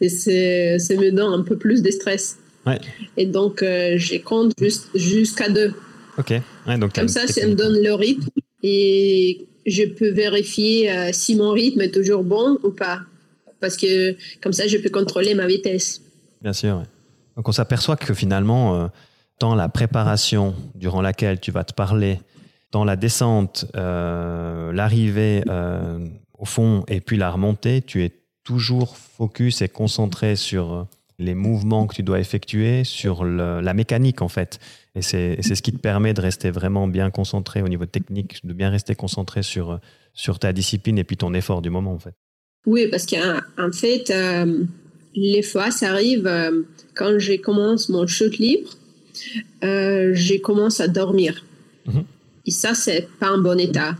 Et 0.00 0.08
c'est, 0.08 0.78
ça 0.78 0.94
me 0.94 1.10
donne 1.10 1.40
un 1.40 1.42
peu 1.42 1.56
plus 1.56 1.82
de 1.82 1.90
stress. 1.90 2.38
Ouais. 2.66 2.80
Et 3.16 3.26
donc, 3.26 3.62
euh, 3.62 3.94
je 3.96 4.16
compte 4.16 4.52
juste, 4.60 4.88
jusqu'à 4.94 5.48
2. 5.48 5.72
OK. 6.18 6.32
donc 6.78 6.94
Comme 6.94 7.08
ça, 7.08 7.26
ça 7.26 7.46
me 7.46 7.54
donne 7.54 7.82
le 7.82 7.94
rythme. 7.94 8.28
Et 8.62 9.46
je 9.66 9.84
peux 9.84 10.10
vérifier 10.10 10.90
euh, 10.90 11.10
si 11.12 11.36
mon 11.36 11.50
rythme 11.50 11.82
est 11.82 11.92
toujours 11.92 12.24
bon 12.24 12.58
ou 12.62 12.70
pas. 12.70 13.00
Parce 13.60 13.76
que 13.76 14.16
comme 14.42 14.52
ça, 14.52 14.66
je 14.66 14.78
peux 14.78 14.90
contrôler 14.90 15.34
ma 15.34 15.46
vitesse. 15.46 16.02
Bien 16.42 16.52
sûr. 16.52 16.82
Donc, 17.36 17.48
on 17.48 17.52
s'aperçoit 17.52 17.96
que 17.96 18.14
finalement, 18.14 18.82
euh, 18.82 18.86
dans 19.40 19.54
la 19.54 19.68
préparation 19.68 20.54
durant 20.74 21.02
laquelle 21.02 21.40
tu 21.40 21.50
vas 21.50 21.64
te 21.64 21.74
parler 21.74 22.18
dans 22.72 22.84
la 22.84 22.96
descente, 22.96 23.66
euh, 23.76 24.72
l'arrivée 24.72 25.42
euh, 25.48 25.98
au 26.38 26.44
fond 26.44 26.84
et 26.88 27.00
puis 27.00 27.16
la 27.16 27.30
remontée, 27.30 27.82
tu 27.82 28.04
es 28.04 28.12
toujours 28.44 28.96
focus 28.96 29.62
et 29.62 29.68
concentré 29.68 30.36
sur 30.36 30.86
les 31.18 31.34
mouvements 31.34 31.86
que 31.86 31.94
tu 31.94 32.02
dois 32.02 32.20
effectuer, 32.20 32.84
sur 32.84 33.24
la 33.24 33.74
mécanique 33.74 34.20
en 34.20 34.28
fait. 34.28 34.60
Et 34.94 35.02
c'est 35.02 35.42
ce 35.42 35.62
qui 35.62 35.72
te 35.72 35.78
permet 35.78 36.14
de 36.14 36.20
rester 36.20 36.50
vraiment 36.50 36.86
bien 36.86 37.10
concentré 37.10 37.62
au 37.62 37.68
niveau 37.68 37.86
technique, 37.86 38.44
de 38.44 38.52
bien 38.52 38.70
rester 38.70 38.94
concentré 38.94 39.42
sur, 39.42 39.80
sur 40.12 40.38
ta 40.38 40.52
discipline 40.52 40.98
et 40.98 41.04
puis 41.04 41.16
ton 41.16 41.32
effort 41.34 41.62
du 41.62 41.70
moment 41.70 41.94
en 41.94 41.98
fait. 41.98 42.14
Oui, 42.66 42.88
parce 42.88 43.06
qu'en 43.06 43.72
fait, 43.72 44.10
euh, 44.10 44.64
les 45.14 45.42
fois, 45.42 45.70
ça 45.70 45.90
arrive 45.90 46.30
quand 46.94 47.18
je 47.18 47.34
commence 47.36 47.88
mon 47.88 48.06
chute 48.06 48.38
libre, 48.38 48.70
je 49.62 50.38
commence 50.40 50.80
à 50.80 50.88
dormir. 50.88 51.42
Mhm. 51.86 52.04
Et 52.46 52.50
ça, 52.50 52.74
c'est 52.74 53.08
pas 53.18 53.32
en 53.32 53.38
bon 53.38 53.58
état 53.58 53.96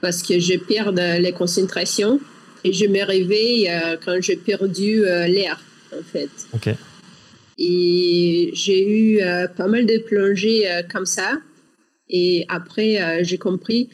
parce 0.00 0.22
que 0.22 0.38
je 0.38 0.56
perds 0.56 0.92
les 0.92 1.32
concentrations 1.32 2.18
et 2.64 2.72
je 2.72 2.86
me 2.86 3.04
réveille 3.04 3.68
euh, 3.68 3.96
quand 4.04 4.20
j'ai 4.20 4.36
perdu 4.36 5.04
euh, 5.04 5.26
l'air, 5.26 5.60
en 5.92 6.02
fait. 6.02 6.30
OK. 6.54 6.74
Et 7.58 8.50
j'ai 8.54 8.88
eu 8.88 9.20
euh, 9.20 9.46
pas 9.46 9.68
mal 9.68 9.86
de 9.86 9.98
plongées 9.98 10.66
comme 10.90 11.06
ça. 11.06 11.38
Et 12.08 12.44
après, 12.48 13.24
j'ai 13.24 13.38
compris 13.38 13.88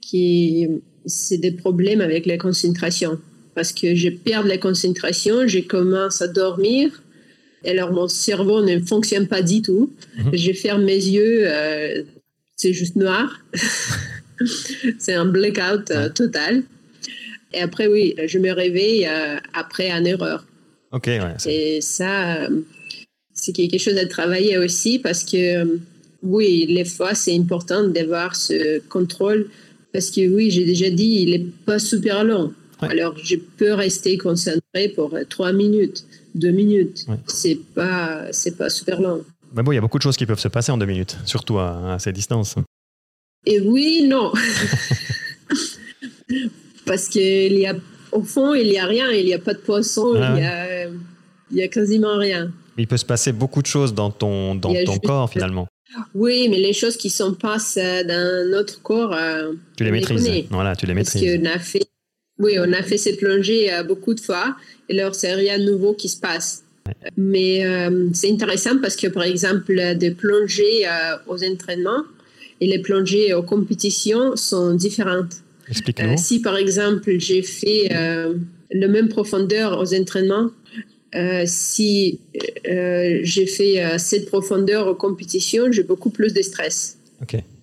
que 0.00 0.80
c'est 1.06 1.38
des 1.38 1.52
problèmes 1.52 2.00
avec 2.00 2.26
les 2.26 2.38
concentrations. 2.38 3.20
Parce 3.54 3.72
que 3.72 3.94
je 3.94 4.08
perds 4.08 4.44
les 4.44 4.58
concentrations, 4.58 5.46
je 5.46 5.58
commence 5.60 6.22
à 6.22 6.28
dormir. 6.28 7.02
Alors, 7.64 7.92
mon 7.92 8.08
cerveau 8.08 8.62
ne 8.62 8.80
fonctionne 8.80 9.28
pas 9.28 9.42
du 9.42 9.62
tout. 9.62 9.92
Mhm. 10.16 10.30
Je 10.32 10.52
ferme 10.52 10.84
mes 10.84 10.96
yeux 10.96 11.46
c'est 12.62 12.72
juste 12.72 12.94
noir. 12.96 13.40
c'est 14.98 15.14
un 15.14 15.26
blackout 15.26 15.90
euh, 15.90 16.08
total. 16.08 16.62
Et 17.52 17.60
après, 17.60 17.88
oui, 17.88 18.14
je 18.24 18.38
me 18.38 18.52
réveille 18.52 19.06
euh, 19.06 19.36
après 19.52 19.90
une 19.90 20.06
erreur. 20.06 20.46
Ok, 20.92 21.06
ouais. 21.06 21.34
Et 21.46 21.80
ça, 21.80 22.36
euh, 22.36 22.60
c'est 23.34 23.52
quelque 23.52 23.78
chose 23.78 23.96
à 23.98 24.06
travailler 24.06 24.58
aussi 24.58 25.00
parce 25.00 25.24
que, 25.24 25.80
oui, 26.22 26.66
les 26.68 26.84
fois, 26.84 27.14
c'est 27.14 27.36
important 27.36 27.88
d'avoir 27.88 28.36
ce 28.36 28.78
contrôle 28.88 29.48
parce 29.92 30.10
que, 30.10 30.26
oui, 30.28 30.50
j'ai 30.50 30.64
déjà 30.64 30.88
dit, 30.88 31.24
il 31.24 31.30
n'est 31.30 31.46
pas 31.66 31.80
super 31.80 32.22
long. 32.24 32.54
Alors, 32.80 33.16
je 33.22 33.36
peux 33.36 33.74
rester 33.74 34.18
concentré 34.18 34.88
pour 34.94 35.16
trois 35.28 35.52
minutes, 35.52 36.04
deux 36.34 36.50
minutes. 36.50 37.06
C'est 37.26 37.58
pas, 37.74 38.26
c'est 38.32 38.56
pas 38.56 38.70
super 38.70 39.00
long. 39.00 39.24
Mais 39.54 39.62
bon, 39.62 39.72
il 39.72 39.74
y 39.74 39.78
a 39.78 39.80
beaucoup 39.80 39.98
de 39.98 40.02
choses 40.02 40.16
qui 40.16 40.26
peuvent 40.26 40.38
se 40.38 40.48
passer 40.48 40.72
en 40.72 40.78
deux 40.78 40.86
minutes, 40.86 41.18
surtout 41.24 41.58
à, 41.58 41.96
ces 41.98 42.12
distances. 42.12 42.56
Et 43.44 43.60
oui, 43.60 44.06
non. 44.08 44.32
Parce 46.86 47.08
qu'il 47.08 47.54
y 47.54 47.66
a, 47.66 47.74
au 48.12 48.22
fond, 48.22 48.54
il 48.54 48.68
n'y 48.68 48.78
a 48.78 48.86
rien, 48.86 49.10
il 49.10 49.26
n'y 49.26 49.34
a 49.34 49.38
pas 49.38 49.54
de 49.54 49.58
poisson, 49.58 50.14
il, 50.14 50.20
y 50.20 50.44
a, 50.44 50.86
il 50.86 51.56
y 51.56 51.62
a 51.62 51.68
quasiment 51.68 52.16
rien. 52.16 52.52
Il 52.78 52.86
peut 52.86 52.96
se 52.96 53.04
passer 53.04 53.32
beaucoup 53.32 53.62
de 53.62 53.66
choses 53.66 53.94
dans 53.94 54.10
ton, 54.10 54.54
dans 54.54 54.72
ton 54.84 54.98
corps, 54.98 55.30
finalement. 55.30 55.66
Oui, 56.14 56.48
mais 56.48 56.58
les 56.58 56.72
choses 56.72 56.96
qui 56.96 57.10
se 57.10 57.22
passent 57.32 57.76
dans 57.76 58.50
notre 58.50 58.80
corps, 58.80 59.12
euh, 59.12 59.52
tu 59.76 59.84
les 59.84 59.90
maîtrises. 59.90 60.46
Voilà, 60.50 60.74
tu 60.74 60.86
les 60.86 60.94
maîtrises. 60.94 61.22
Parce 61.22 61.36
qu'on 61.36 61.44
a 61.44 61.58
fait, 61.58 61.86
oui, 62.38 62.56
on 62.58 62.72
a 62.72 62.82
fait 62.82 62.96
ces 62.96 63.16
plongées 63.16 63.72
euh, 63.72 63.82
beaucoup 63.82 64.14
de 64.14 64.20
fois, 64.20 64.56
et 64.88 64.98
alors 64.98 65.14
c'est 65.14 65.34
rien 65.34 65.58
de 65.58 65.64
nouveau 65.64 65.92
qui 65.92 66.08
se 66.08 66.18
passe. 66.18 66.64
Mais 67.16 67.64
euh, 67.64 68.08
c'est 68.12 68.30
intéressant 68.30 68.78
parce 68.80 68.96
que, 68.96 69.06
par 69.06 69.24
exemple, 69.24 69.96
des 69.96 70.10
plongées 70.12 70.86
euh, 70.86 71.16
aux 71.26 71.42
entraînements 71.44 72.04
et 72.60 72.66
les 72.66 72.78
plongées 72.78 73.34
aux 73.34 73.42
compétitions 73.42 74.36
sont 74.36 74.74
différentes. 74.74 75.36
Euh, 76.00 76.14
si, 76.16 76.40
par 76.40 76.56
exemple, 76.56 77.18
j'ai 77.18 77.42
fait 77.42 77.88
la 78.70 78.88
même 78.88 79.08
profondeur 79.08 79.78
aux 79.78 79.94
entraînements, 79.94 80.50
si 81.44 82.20
j'ai 82.64 83.46
fait 83.46 83.98
cette 83.98 84.26
profondeur 84.26 84.86
aux 84.88 84.94
compétitions, 84.94 85.70
j'ai 85.70 85.82
beaucoup 85.82 86.10
plus 86.10 86.32
de 86.34 86.42
stress. 86.42 86.98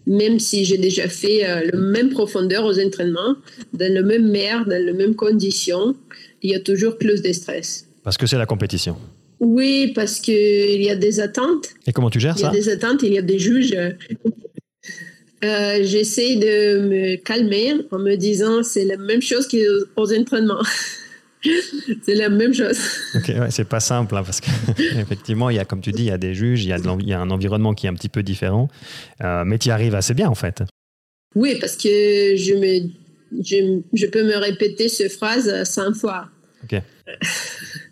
Même 0.08 0.40
si 0.40 0.66
j'ai 0.66 0.78
déjà 0.78 1.08
fait 1.08 1.42
la 1.42 1.78
même 1.78 2.10
profondeur 2.10 2.66
aux 2.66 2.80
entraînements, 2.80 3.36
dans 3.74 3.94
la 3.94 4.02
même 4.02 4.30
mer, 4.30 4.66
dans 4.66 4.84
les 4.84 4.94
mêmes 4.94 5.16
conditions, 5.16 5.96
il 6.42 6.52
y 6.52 6.56
a 6.56 6.60
toujours 6.60 6.98
plus 6.98 7.22
de 7.22 7.32
stress. 7.32 7.89
Parce 8.10 8.18
que 8.18 8.26
c'est 8.26 8.40
la 8.40 8.48
compétition. 8.48 8.98
Oui, 9.40 9.92
parce 9.94 10.20
qu'il 10.20 10.82
y 10.82 10.90
a 10.90 10.96
des 10.96 11.20
attentes. 11.20 11.68
Et 11.86 11.94
comment 11.94 12.10
tu 12.10 12.20
gères 12.20 12.36
ça 12.36 12.50
Il 12.52 12.56
y 12.56 12.58
a 12.58 12.60
des 12.60 12.70
attentes, 12.70 13.04
il 13.04 13.14
y 13.14 13.20
a 13.20 13.22
des 13.22 13.38
juges. 13.38 13.78
Euh, 15.44 15.80
j'essaie 15.84 16.36
de 16.38 16.88
me 16.88 17.18
calmer 17.18 17.76
en 17.92 18.00
me 18.00 18.16
disant 18.16 18.64
c'est 18.64 18.84
la 18.84 18.98
même 18.98 19.22
chose 19.22 19.48
qu'aux 19.48 20.12
entraînements. 20.12 20.64
c'est 22.02 22.16
la 22.16 22.30
même 22.30 22.52
chose. 22.52 22.80
Ok, 23.14 23.28
ouais, 23.28 23.52
c'est 23.52 23.70
pas 23.70 23.80
simple 23.80 24.18
hein, 24.18 24.24
parce 24.24 24.42
qu'effectivement, 24.42 25.50
il 25.52 25.58
y 25.58 25.60
a, 25.60 25.66
comme 25.66 25.82
tu 25.82 25.92
dis, 25.92 26.06
il 26.06 26.08
y 26.08 26.12
a 26.12 26.18
des 26.18 26.34
juges, 26.34 26.64
il 26.64 26.70
y 26.70 26.74
a, 26.74 26.80
il 27.00 27.08
y 27.08 27.14
a 27.14 27.22
un 27.22 27.30
environnement 27.30 27.76
qui 27.76 27.86
est 27.86 27.90
un 27.90 27.94
petit 27.94 28.10
peu 28.10 28.24
différent, 28.24 28.70
euh, 29.24 29.44
mais 29.46 29.60
tu 29.60 29.68
y 29.68 29.72
arrives 29.72 29.94
assez 29.94 30.16
bien 30.16 30.30
en 30.30 30.36
fait. 30.36 30.64
Oui, 31.36 31.60
parce 31.62 31.76
que 31.76 32.36
je, 32.36 32.56
me, 32.56 32.90
je, 33.44 33.82
je 33.94 34.08
peux 34.08 34.24
me 34.24 34.36
répéter 34.36 34.90
cette 34.90 35.12
phrase 35.12 35.64
cinq 35.66 35.94
fois. 35.94 36.30
Ok. 36.64 36.82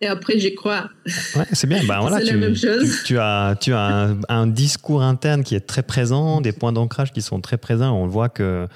Et 0.00 0.08
après, 0.08 0.36
j'y 0.36 0.54
crois. 0.54 0.90
Ouais, 1.36 1.46
c'est 1.52 1.68
bien. 1.68 1.80
Voilà, 1.86 2.18
c'est 2.18 2.26
tu, 2.26 2.32
la 2.32 2.36
même 2.36 2.56
chose. 2.56 3.02
Tu, 3.04 3.18
as, 3.18 3.56
tu 3.60 3.72
as 3.72 4.16
un, 4.28 4.46
discours 4.48 5.02
interne 5.02 5.44
qui 5.44 5.54
est 5.54 5.60
très 5.60 5.84
présent, 5.84 6.40
des 6.40 6.52
points 6.52 6.72
d'ancrage 6.72 7.12
qui 7.12 7.22
sont 7.22 7.40
très 7.40 7.56
présents. 7.56 7.96
On 7.96 8.08
voit 8.08 8.28
que 8.28 8.66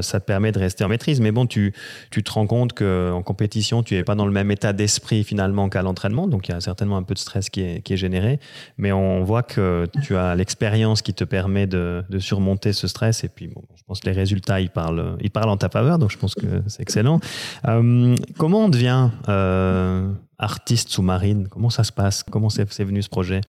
ça 0.00 0.20
te 0.20 0.24
permet 0.24 0.52
de 0.52 0.58
rester 0.58 0.84
en 0.84 0.88
maîtrise. 0.88 1.20
Mais 1.20 1.32
bon, 1.32 1.46
tu, 1.46 1.72
tu 2.10 2.22
te 2.22 2.30
rends 2.30 2.46
compte 2.46 2.72
qu'en 2.72 3.22
compétition, 3.22 3.82
tu 3.82 3.94
n'es 3.94 4.04
pas 4.04 4.14
dans 4.14 4.26
le 4.26 4.32
même 4.32 4.50
état 4.50 4.72
d'esprit 4.72 5.24
finalement 5.24 5.68
qu'à 5.68 5.82
l'entraînement. 5.82 6.26
Donc, 6.26 6.48
il 6.48 6.52
y 6.52 6.54
a 6.54 6.60
certainement 6.60 6.96
un 6.96 7.02
peu 7.02 7.14
de 7.14 7.18
stress 7.18 7.50
qui 7.50 7.62
est, 7.62 7.82
qui 7.82 7.94
est 7.94 7.96
généré. 7.96 8.38
Mais 8.76 8.92
on 8.92 9.22
voit 9.24 9.42
que 9.42 9.86
tu 10.02 10.16
as 10.16 10.34
l'expérience 10.34 11.02
qui 11.02 11.14
te 11.14 11.24
permet 11.24 11.66
de, 11.66 12.04
de, 12.08 12.18
surmonter 12.18 12.72
ce 12.72 12.86
stress. 12.88 13.24
Et 13.24 13.28
puis, 13.28 13.50
je 13.76 13.82
pense 13.86 14.00
que 14.00 14.06
les 14.06 14.12
résultats, 14.16 14.60
ils 14.60 14.70
parlent, 14.70 15.16
ils 15.20 15.30
parlent 15.30 15.50
en 15.50 15.56
ta 15.56 15.68
faveur. 15.68 15.98
Donc, 15.98 16.10
je 16.10 16.18
pense 16.18 16.34
que 16.34 16.62
c'est 16.66 16.82
excellent. 16.82 17.20
Euh, 17.66 18.14
comment 18.36 18.64
on 18.64 18.68
devient 18.68 19.10
euh, 19.28 20.10
artiste 20.38 20.90
sous-marine? 20.90 21.48
Comment 21.48 21.70
ça 21.70 21.84
se 21.84 21.92
passe? 21.92 22.22
Comment 22.22 22.50
c'est 22.50 22.84
venu 22.84 23.02
ce 23.02 23.08
projet? 23.08 23.40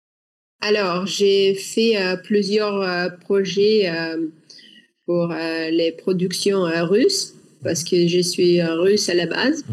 Alors, 0.62 1.06
j'ai 1.06 1.54
fait 1.54 1.96
plusieurs 2.22 3.16
projets 3.20 3.90
pour 5.10 5.32
euh, 5.32 5.70
les 5.70 5.90
productions 5.90 6.64
euh, 6.64 6.84
russes, 6.84 7.34
parce 7.64 7.82
que 7.82 8.06
je 8.06 8.20
suis 8.20 8.60
euh, 8.60 8.76
russe 8.76 9.08
à 9.08 9.14
la 9.14 9.26
base. 9.26 9.64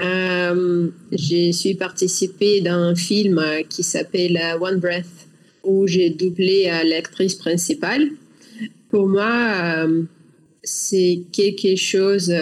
Mhm. 0.00 0.92
j'ai 1.12 1.52
suis 1.52 1.74
participé 1.74 2.60
dans 2.60 2.80
un 2.90 2.96
film 2.96 3.40
qui 3.68 3.84
s'appelle 3.84 4.36
One 4.60 4.80
Breath, 4.80 5.14
où 5.62 5.86
j'ai 5.86 6.10
doublé 6.10 6.58
l'actrice 6.92 7.36
principale. 7.36 8.02
Pour 8.90 9.06
moi, 9.06 9.86
c'est 10.64 11.20
quelque 11.30 11.76
chose 11.76 12.34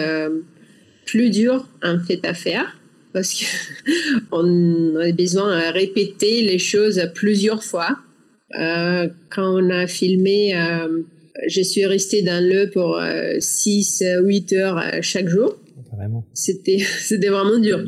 plus 1.05 1.29
dur 1.29 1.67
en 1.83 1.99
fait 1.99 2.21
à 2.25 2.33
faire 2.33 2.67
parce 3.13 3.31
qu'on 4.31 4.95
a 5.07 5.11
besoin 5.11 5.49
de 5.59 5.73
répéter 5.73 6.41
les 6.41 6.57
choses 6.57 6.99
plusieurs 7.13 7.63
fois. 7.63 7.91
quand 9.33 9.49
on 9.59 9.69
a 9.69 9.85
filmé 9.85 10.55
je 11.47 11.61
suis 11.61 11.85
restée 11.85 12.21
dans 12.21 12.43
le 12.43 12.69
pour 12.69 12.99
6, 13.39 14.01
euh, 14.01 14.21
8 14.23 14.53
heures 14.53 14.77
euh, 14.77 14.99
chaque 15.01 15.27
jour. 15.27 15.57
C'était, 16.33 16.79
c'était 16.99 17.29
vraiment 17.29 17.59
dur. 17.59 17.85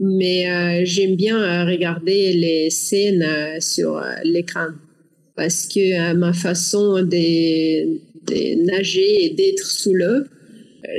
Mais 0.00 0.50
euh, 0.50 0.82
j'aime 0.84 1.16
bien 1.16 1.64
regarder 1.64 2.32
les 2.34 2.70
scènes 2.70 3.24
sur 3.60 4.02
l'écran 4.24 4.68
parce 5.34 5.66
que 5.66 6.12
ma 6.14 6.32
façon 6.32 7.02
de, 7.02 7.96
de 8.26 8.64
nager 8.66 9.24
et 9.24 9.30
d'être 9.30 9.64
sous 9.64 9.94
l'eau, 9.94 10.24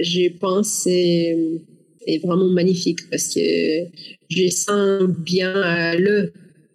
je 0.01 0.29
pense, 0.39 0.87
est 0.87 1.37
vraiment 2.23 2.49
magnifique 2.49 3.07
parce 3.11 3.33
que 3.33 3.85
je 4.29 4.49
sens 4.49 5.09
bien 5.09 5.93
l'eau. 5.95 6.29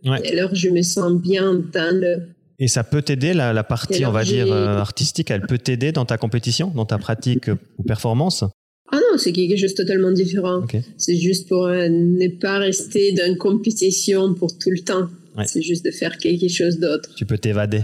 alors, 0.04 0.54
je 0.54 0.68
me 0.68 0.82
sens 0.82 1.20
bien 1.20 1.54
dans 1.72 2.00
l'eau. 2.00 2.22
Et 2.62 2.68
ça 2.68 2.84
peut 2.84 3.02
t'aider, 3.02 3.34
la, 3.34 3.64
partie, 3.64 4.06
on 4.06 4.12
va 4.12 4.22
dire, 4.22 4.52
euh, 4.52 4.76
artistique, 4.76 5.32
elle 5.32 5.40
peut 5.40 5.58
t'aider 5.58 5.90
dans 5.90 6.04
ta 6.04 6.16
compétition, 6.16 6.70
dans 6.76 6.84
ta 6.84 6.96
pratique 6.96 7.48
ou 7.76 7.82
performance? 7.82 8.44
Ah 8.92 8.98
non, 8.98 9.18
c'est 9.18 9.32
quelque 9.32 9.56
chose 9.56 9.72
de 9.72 9.82
totalement 9.82 10.12
différent. 10.12 10.64
C'est 10.96 11.16
juste 11.16 11.48
pour 11.48 11.66
euh, 11.66 11.88
ne 11.88 12.28
pas 12.28 12.58
rester 12.58 13.10
dans 13.10 13.26
une 13.26 13.36
compétition 13.36 14.32
pour 14.34 14.56
tout 14.56 14.70
le 14.70 14.78
temps. 14.78 15.08
C'est 15.44 15.62
juste 15.62 15.84
de 15.84 15.90
faire 15.90 16.16
quelque 16.18 16.46
chose 16.48 16.78
d'autre. 16.78 17.10
Tu 17.16 17.26
peux 17.26 17.38
t'évader. 17.38 17.80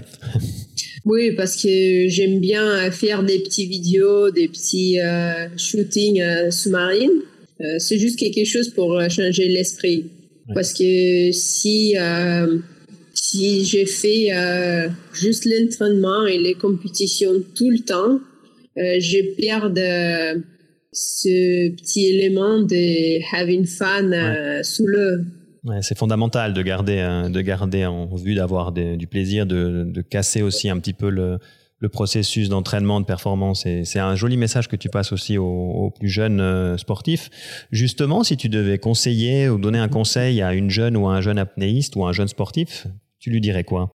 oui, 1.04 1.32
parce 1.32 1.60
que 1.60 2.06
j'aime 2.06 2.38
bien 2.38 2.88
faire 2.92 3.24
des 3.24 3.40
petits 3.40 3.66
vidéos, 3.66 4.30
des 4.30 4.46
petits 4.46 5.00
euh, 5.00 5.48
shootings 5.56 6.22
sous-marines. 6.52 7.22
c'est 7.78 7.98
juste 7.98 8.16
quelque 8.16 8.44
chose 8.44 8.68
pour 8.70 9.00
changer 9.10 9.48
l'esprit. 9.48 10.04
Parce 10.54 10.72
que 10.72 11.32
si 11.32 11.96
si 13.30 13.64
j'ai 13.64 13.84
fait 13.84 14.32
euh, 14.32 14.88
juste 15.12 15.44
l'entraînement 15.44 16.24
et 16.24 16.38
les 16.38 16.54
compétitions 16.54 17.32
tout 17.54 17.68
le 17.68 17.80
temps, 17.80 18.20
euh, 18.78 18.98
je 19.00 19.36
perds 19.36 19.70
de, 19.70 20.42
ce 20.92 21.70
petit 21.76 22.06
élément 22.06 22.60
de 22.60 23.36
having 23.36 23.66
fun 23.66 24.12
euh, 24.12 24.62
sous 24.62 24.86
le. 24.86 25.26
Ouais, 25.64 25.82
c'est 25.82 25.98
fondamental 25.98 26.54
de 26.54 26.62
garder, 26.62 27.28
de 27.28 27.40
garder 27.42 27.84
en 27.84 28.14
vue 28.14 28.34
d'avoir 28.34 28.72
du 28.72 29.06
plaisir, 29.06 29.44
de, 29.44 29.84
de, 29.84 30.00
casser 30.00 30.40
aussi 30.40 30.70
un 30.70 30.78
petit 30.78 30.94
peu 30.94 31.10
le, 31.10 31.38
le 31.80 31.88
processus 31.90 32.48
d'entraînement, 32.48 33.00
de 33.00 33.04
performance. 33.04 33.66
Et 33.66 33.84
c'est 33.84 33.98
un 33.98 34.14
joli 34.14 34.38
message 34.38 34.68
que 34.68 34.76
tu 34.76 34.88
passes 34.88 35.12
aussi 35.12 35.36
aux, 35.36 35.44
aux 35.44 35.90
plus 35.90 36.08
jeunes 36.08 36.78
sportifs. 36.78 37.28
Justement, 37.72 38.22
si 38.24 38.38
tu 38.38 38.48
devais 38.48 38.78
conseiller 38.78 39.50
ou 39.50 39.58
donner 39.58 39.80
un 39.80 39.88
conseil 39.88 40.40
à 40.40 40.54
une 40.54 40.70
jeune 40.70 40.96
ou 40.96 41.08
à 41.08 41.16
un 41.16 41.20
jeune 41.20 41.38
apnéiste 41.38 41.96
ou 41.96 42.06
à 42.06 42.10
un 42.10 42.12
jeune 42.12 42.28
sportif, 42.28 42.86
tu 43.28 43.34
lui 43.34 43.40
dirais 43.40 43.64
quoi? 43.64 43.90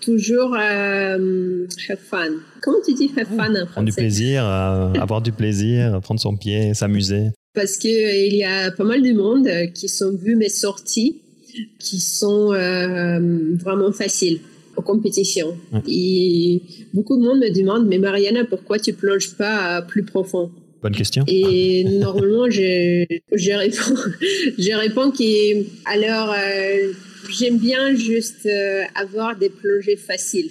Toujours 0.00 0.54
euh, 0.54 1.66
have 1.88 1.98
fun. 1.98 2.30
Comment 2.62 2.78
tu 2.86 2.94
dis 2.94 3.10
have 3.16 3.26
fun 3.26 3.50
en 3.50 3.66
français 3.66 3.72
Prendre 3.72 3.88
du 3.88 3.92
plaisir, 3.92 4.46
euh, 4.46 4.92
avoir 4.92 5.20
du 5.20 5.32
plaisir, 5.32 6.00
prendre 6.00 6.20
son 6.20 6.36
pied, 6.36 6.72
s'amuser. 6.74 7.30
Parce 7.54 7.76
qu'il 7.76 7.90
euh, 7.90 8.26
il 8.26 8.36
y 8.36 8.44
a 8.44 8.70
pas 8.70 8.84
mal 8.84 9.02
de 9.02 9.12
monde 9.12 9.48
qui 9.74 9.88
sont 9.88 10.16
vus 10.16 10.36
mes 10.36 10.48
sorties 10.48 11.22
qui 11.80 11.98
sont 11.98 12.52
vraiment 12.52 13.90
faciles 13.90 14.38
aux 14.76 14.82
compétitions. 14.82 15.56
Et 15.88 16.62
beaucoup 16.94 17.16
de 17.16 17.22
monde 17.22 17.40
me 17.40 17.52
demande, 17.52 17.88
mais 17.88 17.98
Mariana, 17.98 18.44
pourquoi 18.44 18.78
tu 18.78 18.92
plonges 18.92 19.34
pas 19.34 19.82
plus 19.82 20.04
profond? 20.04 20.52
Bonne 20.80 20.94
question. 20.94 21.24
Et 21.26 21.82
normalement, 21.82 22.48
je, 22.48 23.04
je 23.32 23.50
réponds, 23.50 24.00
je 24.58 24.78
réponds 24.78 25.10
que 25.10 25.64
alors 25.92 26.32
j'aime 27.28 27.58
bien 27.58 27.94
juste 27.94 28.46
euh, 28.46 28.82
avoir 28.94 29.36
des 29.36 29.50
plongées 29.50 29.96
faciles. 29.96 30.50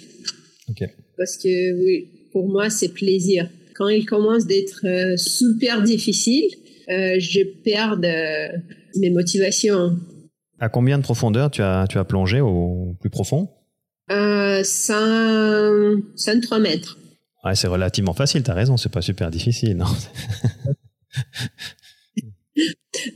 Parce 1.16 1.36
que 1.36 1.72
oui, 1.84 2.08
pour 2.32 2.48
moi, 2.48 2.70
c'est 2.70 2.94
plaisir. 2.94 3.48
Quand 3.74 3.88
il 3.88 4.06
commence 4.06 4.46
d'être 4.46 4.80
euh, 4.84 5.16
super 5.16 5.82
difficile, 5.82 6.44
euh, 6.88 7.16
je 7.18 7.42
perds 7.64 7.98
mes 8.96 9.10
motivations. 9.10 9.96
À 10.60 10.68
combien 10.68 10.98
de 10.98 11.02
profondeur 11.02 11.50
tu 11.50 11.62
as, 11.62 11.86
tu 11.88 11.98
as 11.98 12.04
plongé 12.04 12.40
au 12.40 12.96
plus 13.00 13.10
profond? 13.10 13.48
Euh, 14.10 14.62
103 14.64 16.58
mètres. 16.58 16.98
Ouais, 17.44 17.54
c'est 17.54 17.68
relativement 17.68 18.14
facile, 18.14 18.42
tu 18.42 18.50
as 18.50 18.54
raison, 18.54 18.76
c'est 18.76 18.88
pas 18.88 19.02
super 19.02 19.30
difficile. 19.30 19.76
Non? 19.76 19.86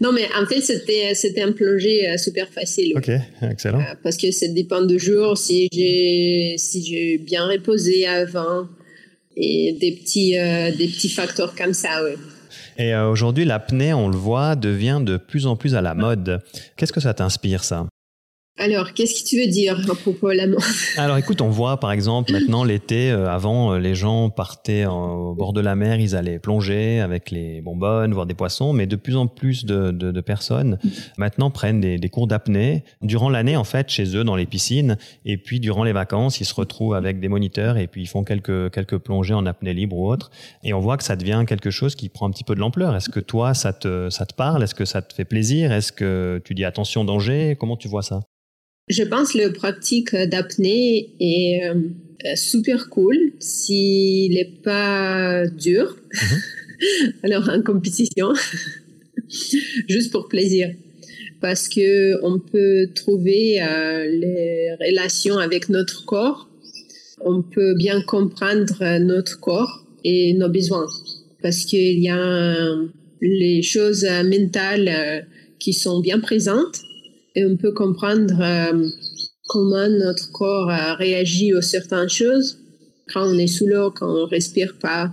Non, 0.01 0.13
mais 0.13 0.27
en 0.41 0.47
fait, 0.47 0.61
c'était, 0.61 1.15
c'était 1.15 1.43
un 1.43 1.53
plongée 1.53 2.09
euh, 2.09 2.17
super 2.17 2.49
facile. 2.49 2.93
Ok, 2.97 3.11
excellent. 3.43 3.81
Euh, 3.81 3.95
parce 4.03 4.17
que 4.17 4.31
ça 4.31 4.47
dépend 4.49 4.83
du 4.83 4.99
jour, 4.99 5.37
si 5.37 5.69
j'ai, 5.73 6.55
si 6.59 6.85
j'ai 6.85 7.19
bien 7.19 7.47
reposé 7.47 8.07
avant, 8.07 8.69
et 9.37 9.77
des 9.81 9.93
petits, 9.93 10.39
euh, 10.39 10.71
des 10.71 10.87
petits 10.87 11.09
facteurs 11.09 11.55
comme 11.55 11.73
ça, 11.73 12.05
oui. 12.05 12.13
Et 12.79 12.95
aujourd'hui, 12.95 13.45
l'apnée, 13.45 13.93
on 13.93 14.09
le 14.09 14.17
voit, 14.17 14.57
devient 14.57 15.01
de 15.05 15.17
plus 15.17 15.47
en 15.47 15.57
plus 15.57 15.75
à 15.75 15.83
la 15.83 15.95
mode. 15.95 16.41
Qu'est-ce 16.77 16.93
que 16.93 17.01
ça 17.01 17.13
t'inspire, 17.13 17.65
ça? 17.65 17.87
Alors, 18.63 18.93
qu'est-ce 18.93 19.23
que 19.23 19.29
tu 19.29 19.41
veux 19.41 19.49
dire 19.49 19.77
à 19.91 19.95
propos 19.97 20.31
de 20.31 20.37
la 20.37 20.47
mode 20.47 20.61
Alors, 20.97 21.17
écoute, 21.17 21.41
on 21.41 21.49
voit 21.49 21.81
par 21.81 21.91
exemple 21.91 22.31
maintenant 22.31 22.63
l'été, 22.63 23.11
euh, 23.11 23.29
avant, 23.29 23.73
euh, 23.73 23.79
les 23.79 23.97
gens 23.97 24.31
partaient 24.31 24.87
au 24.87 25.35
bord 25.35 25.53
de 25.53 25.61
la 25.61 25.75
mer, 25.75 25.99
ils 25.99 26.15
allaient 26.15 26.39
plonger 26.39 27.01
avec 27.01 27.33
les 27.33 27.61
bonbonnes, 27.61 28.15
voir 28.15 28.25
des 28.25 28.35
poissons, 28.35 28.73
mais 28.73 28.87
de 28.87 28.95
plus 28.95 29.17
en 29.17 29.27
plus 29.27 29.65
de, 29.65 30.21
personnes 30.21 30.79
maintenant 31.19 31.51
prennent 31.51 31.81
des, 31.81 31.99
des 31.99 32.09
cours 32.09 32.29
d'apnée. 32.29 32.85
Durant 33.03 33.29
l'année 33.29 33.57
en 33.57 33.65
fait 33.65 33.89
chez 33.91 34.17
eux 34.17 34.23
dans 34.23 34.37
les 34.37 34.47
piscines, 34.47 34.97
et 35.25 35.37
puis 35.37 35.59
durant 35.59 35.83
les 35.83 35.93
vacances, 35.93 36.41
ils 36.41 36.45
se 36.45 36.55
retrouvent 36.55 36.95
avec 36.95 37.19
des 37.19 37.27
moniteurs 37.27 37.77
et 37.77 37.89
puis 37.89 38.03
ils 38.03 38.07
font 38.07 38.23
quelques 38.23 38.71
quelques 38.73 38.99
plongées 38.99 39.35
en 39.35 39.45
apnée 39.45 39.75
libre 39.75 39.97
ou 39.97 40.09
autre, 40.09 40.31
et 40.63 40.73
on 40.73 40.79
voit 40.79 40.97
que 40.97 41.03
ça 41.03 41.17
devient 41.17 41.43
quelque 41.49 41.71
chose 41.71 41.97
qui 41.97 42.09
prend 42.09 42.29
un 42.29 42.31
petit 42.31 42.45
peu 42.45 42.55
de 42.55 42.61
l'ampleur. 42.61 42.95
Est-ce 42.95 43.09
que 43.09 43.21
toi, 43.21 43.55
ça 43.55 43.73
te 43.73 44.09
ça 44.11 44.25
te 44.25 44.35
parle? 44.35 44.63
Est-ce 44.63 44.77
que 44.77 44.85
ça 44.85 45.03
te 45.03 45.13
fait 45.13 45.25
plaisir? 45.25 45.73
Est-ce 45.73 45.91
que 45.91 46.41
tu 46.45 46.55
dis 46.55 46.65
attention 46.65 47.05
danger? 47.05 47.57
Comment 47.59 47.77
tu 47.77 47.89
vois 47.89 48.03
ça? 48.03 48.21
Je 48.89 49.03
pense 49.05 49.33
que 49.33 49.39
la 49.39 49.51
pratique 49.51 50.15
d'apnée 50.15 51.11
est 51.21 51.69
euh, 51.69 52.37
super 52.37 52.89
cool 52.91 53.17
s'il 53.39 54.35
n'est 54.35 54.57
pas 54.63 55.47
dur. 55.47 55.97
Mhm. 56.13 57.13
Alors 57.23 57.49
en 57.49 57.63
compétition, 57.63 58.33
juste 59.89 60.11
pour 60.11 60.29
plaisir. 60.29 60.75
parce 61.41 61.69
que 61.69 62.25
on 62.25 62.39
peut 62.39 62.89
trouver 62.95 63.61
euh, 63.61 64.07
les 64.07 64.75
relations 64.81 65.39
avec 65.39 65.69
notre 65.69 66.05
corps. 66.05 66.49
On 67.25 67.43
peut 67.43 67.75
bien 67.75 68.01
comprendre 68.03 68.99
notre 68.99 69.39
corps 69.41 69.85
et 70.05 70.35
nos 70.35 70.49
besoins 70.49 70.89
parce 71.41 71.65
qu'il 71.65 71.99
y 72.01 72.09
a 72.09 72.77
les 73.21 73.63
choses 73.63 74.05
mentales 74.25 75.27
qui 75.59 75.73
sont 75.73 76.01
bien 76.01 76.19
présentes 76.19 76.83
et 77.35 77.45
on 77.45 77.57
peut 77.57 77.73
comprendre 77.73 78.35
comment 79.49 79.89
notre 79.89 80.31
corps 80.33 80.69
réagit 80.99 81.55
aux 81.55 81.63
certaines 81.63 82.09
choses 82.09 82.59
quand 83.13 83.27
on 83.27 83.39
est 83.39 83.47
sous 83.47 83.67
l'eau, 83.67 83.91
quand 83.91 84.09
on 84.09 84.27
respire 84.27 84.77
pas, 84.79 85.11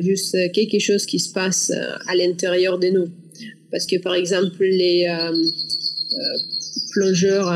juste 0.00 0.36
quelque 0.52 0.78
chose 0.78 1.06
qui 1.06 1.18
se 1.18 1.32
passe 1.32 1.72
à 2.06 2.14
l'intérieur 2.14 2.78
de 2.78 2.88
nous. 2.88 3.08
Parce 3.70 3.86
que 3.86 3.96
par 3.96 4.14
exemple, 4.14 4.56
les 4.60 5.06
euh, 5.08 5.32
euh, 5.32 6.38
plongeurs 6.92 7.48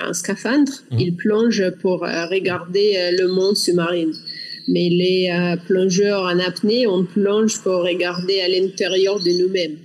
en 0.00 0.12
scaphandre, 0.12 0.72
mhm. 0.90 1.00
ils 1.00 1.16
plongent 1.16 1.70
pour 1.80 2.04
euh, 2.04 2.26
regarder 2.26 3.10
le 3.18 3.28
monde 3.28 3.56
sous-marin. 3.56 4.10
Mais 4.68 4.88
les 4.88 5.56
plongeurs 5.66 6.22
en 6.22 6.38
apnée, 6.40 6.88
on 6.88 7.04
plonge 7.04 7.60
pour 7.62 7.84
regarder 7.84 8.40
à 8.40 8.48
l'intérieur 8.48 9.20
de 9.20 9.30
nous-mêmes. 9.42 9.76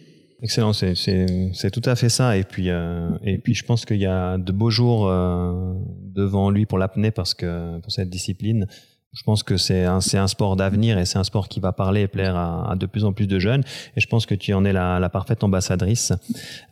Excellent, 0.42 0.74
c'est 0.74 1.72
tout 1.72 1.82
à 1.86 1.96
fait 1.96 2.10
ça. 2.10 2.38
Et 2.38 2.44
puis, 2.44 2.70
et 2.70 3.38
puis 3.38 3.54
je 3.54 3.64
pense 3.64 3.86
qu'il 3.86 3.98
y 3.98 4.08
a 4.08 4.38
de 4.38 4.52
beaux 4.52 4.72
jours 4.72 5.08
devant 5.08 6.50
lui 6.50 6.66
pour 6.66 6.78
l'apnée 6.78 7.12
parce 7.12 7.34
que 7.34 7.80
pour 7.80 7.92
cette 7.92 8.10
discipline. 8.10 8.68
Je 9.14 9.24
pense 9.24 9.44
que 9.44 9.58
c'est 9.58 9.84
un, 9.84 10.00
un 10.14 10.28
sport 10.28 10.56
d'avenir 10.56 10.98
et 10.98 11.04
c'est 11.06 11.18
un 11.18 11.26
sport 11.26 11.50
qui 11.50 11.60
va 11.60 11.74
parler 11.74 12.02
et 12.04 12.08
plaire 12.08 12.38
à, 12.38 12.76
de 12.78 12.86
plus 12.86 13.04
en 13.04 13.12
plus 13.12 13.28
de 13.28 13.40
jeunes. 13.40 13.62
Et 13.98 14.00
je 14.00 14.08
pense 14.08 14.26
que 14.26 14.36
tu 14.36 14.54
en 14.54 14.64
es 14.64 14.72
la, 14.72 15.00
la 15.00 15.10
parfaite 15.10 15.44
ambassadrice. 15.44 16.14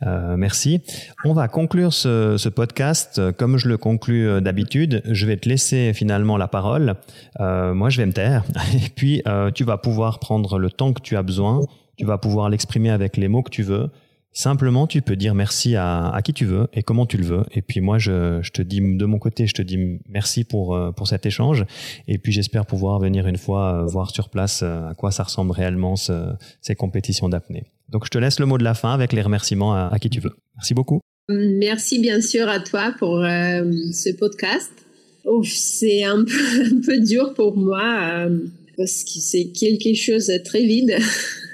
Euh, 0.06 0.36
merci. 0.38 0.80
On 1.26 1.34
va 1.34 1.48
conclure 1.48 1.92
ce, 1.92 2.38
ce, 2.38 2.48
podcast 2.48 3.20
comme 3.32 3.58
je 3.58 3.68
le 3.68 3.76
conclus 3.76 4.26
euh, 4.26 4.40
d'habitude. 4.40 5.02
Je 5.04 5.26
vais 5.26 5.36
te 5.36 5.50
laisser 5.50 5.92
finalement 5.92 6.38
la 6.38 6.48
parole. 6.48 6.94
Euh, 7.40 7.74
moi, 7.74 7.90
je 7.90 7.98
vais 7.98 8.06
me 8.06 8.12
taire. 8.12 8.42
Et 8.74 8.88
puis, 8.88 9.20
euh, 9.28 9.50
tu 9.50 9.64
vas 9.64 9.76
pouvoir 9.76 10.18
prendre 10.18 10.58
le 10.58 10.70
temps 10.70 10.94
que 10.94 11.02
tu 11.02 11.16
as 11.16 11.22
besoin. 11.22 11.60
Tu 12.00 12.06
vas 12.06 12.16
pouvoir 12.16 12.48
l'exprimer 12.48 12.88
avec 12.88 13.18
les 13.18 13.28
mots 13.28 13.42
que 13.42 13.50
tu 13.50 13.62
veux. 13.62 13.90
Simplement, 14.32 14.86
tu 14.86 15.02
peux 15.02 15.16
dire 15.16 15.34
merci 15.34 15.76
à, 15.76 16.18
qui 16.24 16.32
tu 16.32 16.46
veux 16.46 16.66
et 16.72 16.82
comment 16.82 17.04
tu 17.04 17.18
le 17.18 17.24
veux. 17.24 17.42
Et 17.52 17.60
puis 17.60 17.82
moi, 17.82 17.98
je, 17.98 18.40
te 18.48 18.62
dis 18.62 18.80
de 18.80 19.04
mon 19.04 19.18
côté, 19.18 19.46
je 19.46 19.52
te 19.52 19.60
dis 19.60 19.98
merci 20.08 20.44
pour 20.44 20.74
euh, 20.74 20.92
pour 20.92 21.08
cet 21.08 21.26
échange. 21.26 21.66
Et 22.08 22.16
puis 22.16 22.32
j'espère 22.32 22.64
pouvoir 22.64 23.00
venir 23.00 23.26
une 23.26 23.36
fois 23.36 23.82
euh, 23.82 23.84
voir 23.84 24.12
sur 24.12 24.30
place 24.30 24.62
euh, 24.62 24.88
à 24.88 24.94
quoi 24.94 25.10
ça 25.10 25.24
ressemble 25.24 25.52
réellement 25.52 25.94
ce, 25.94 26.32
ces 26.62 26.74
compétitions 26.74 27.28
d'apnée. 27.28 27.64
Donc 27.90 28.06
je 28.06 28.10
te 28.10 28.16
laisse 28.16 28.40
le 28.40 28.46
mot 28.46 28.56
de 28.56 28.64
la 28.64 28.72
fin 28.72 28.94
avec 28.94 29.12
les 29.12 29.20
remerciements 29.20 29.74
à, 29.74 29.98
qui 30.00 30.08
tu 30.08 30.20
veux. 30.20 30.32
Merci 30.56 30.72
beaucoup. 30.72 31.00
Merci 31.28 31.98
bien 31.98 32.22
sûr 32.22 32.48
à 32.48 32.60
toi 32.60 32.94
pour 32.98 33.18
ce 33.18 34.16
podcast. 34.16 34.72
c'est 35.44 36.04
un 36.04 36.24
peu 36.24 36.98
dur 37.00 37.34
pour 37.34 37.58
moi 37.58 38.26
parce 38.78 39.04
que 39.04 39.20
c'est 39.20 39.48
quelque 39.48 39.94
chose 39.94 40.28
de 40.28 40.38
très 40.42 40.62
vide. 40.62 40.96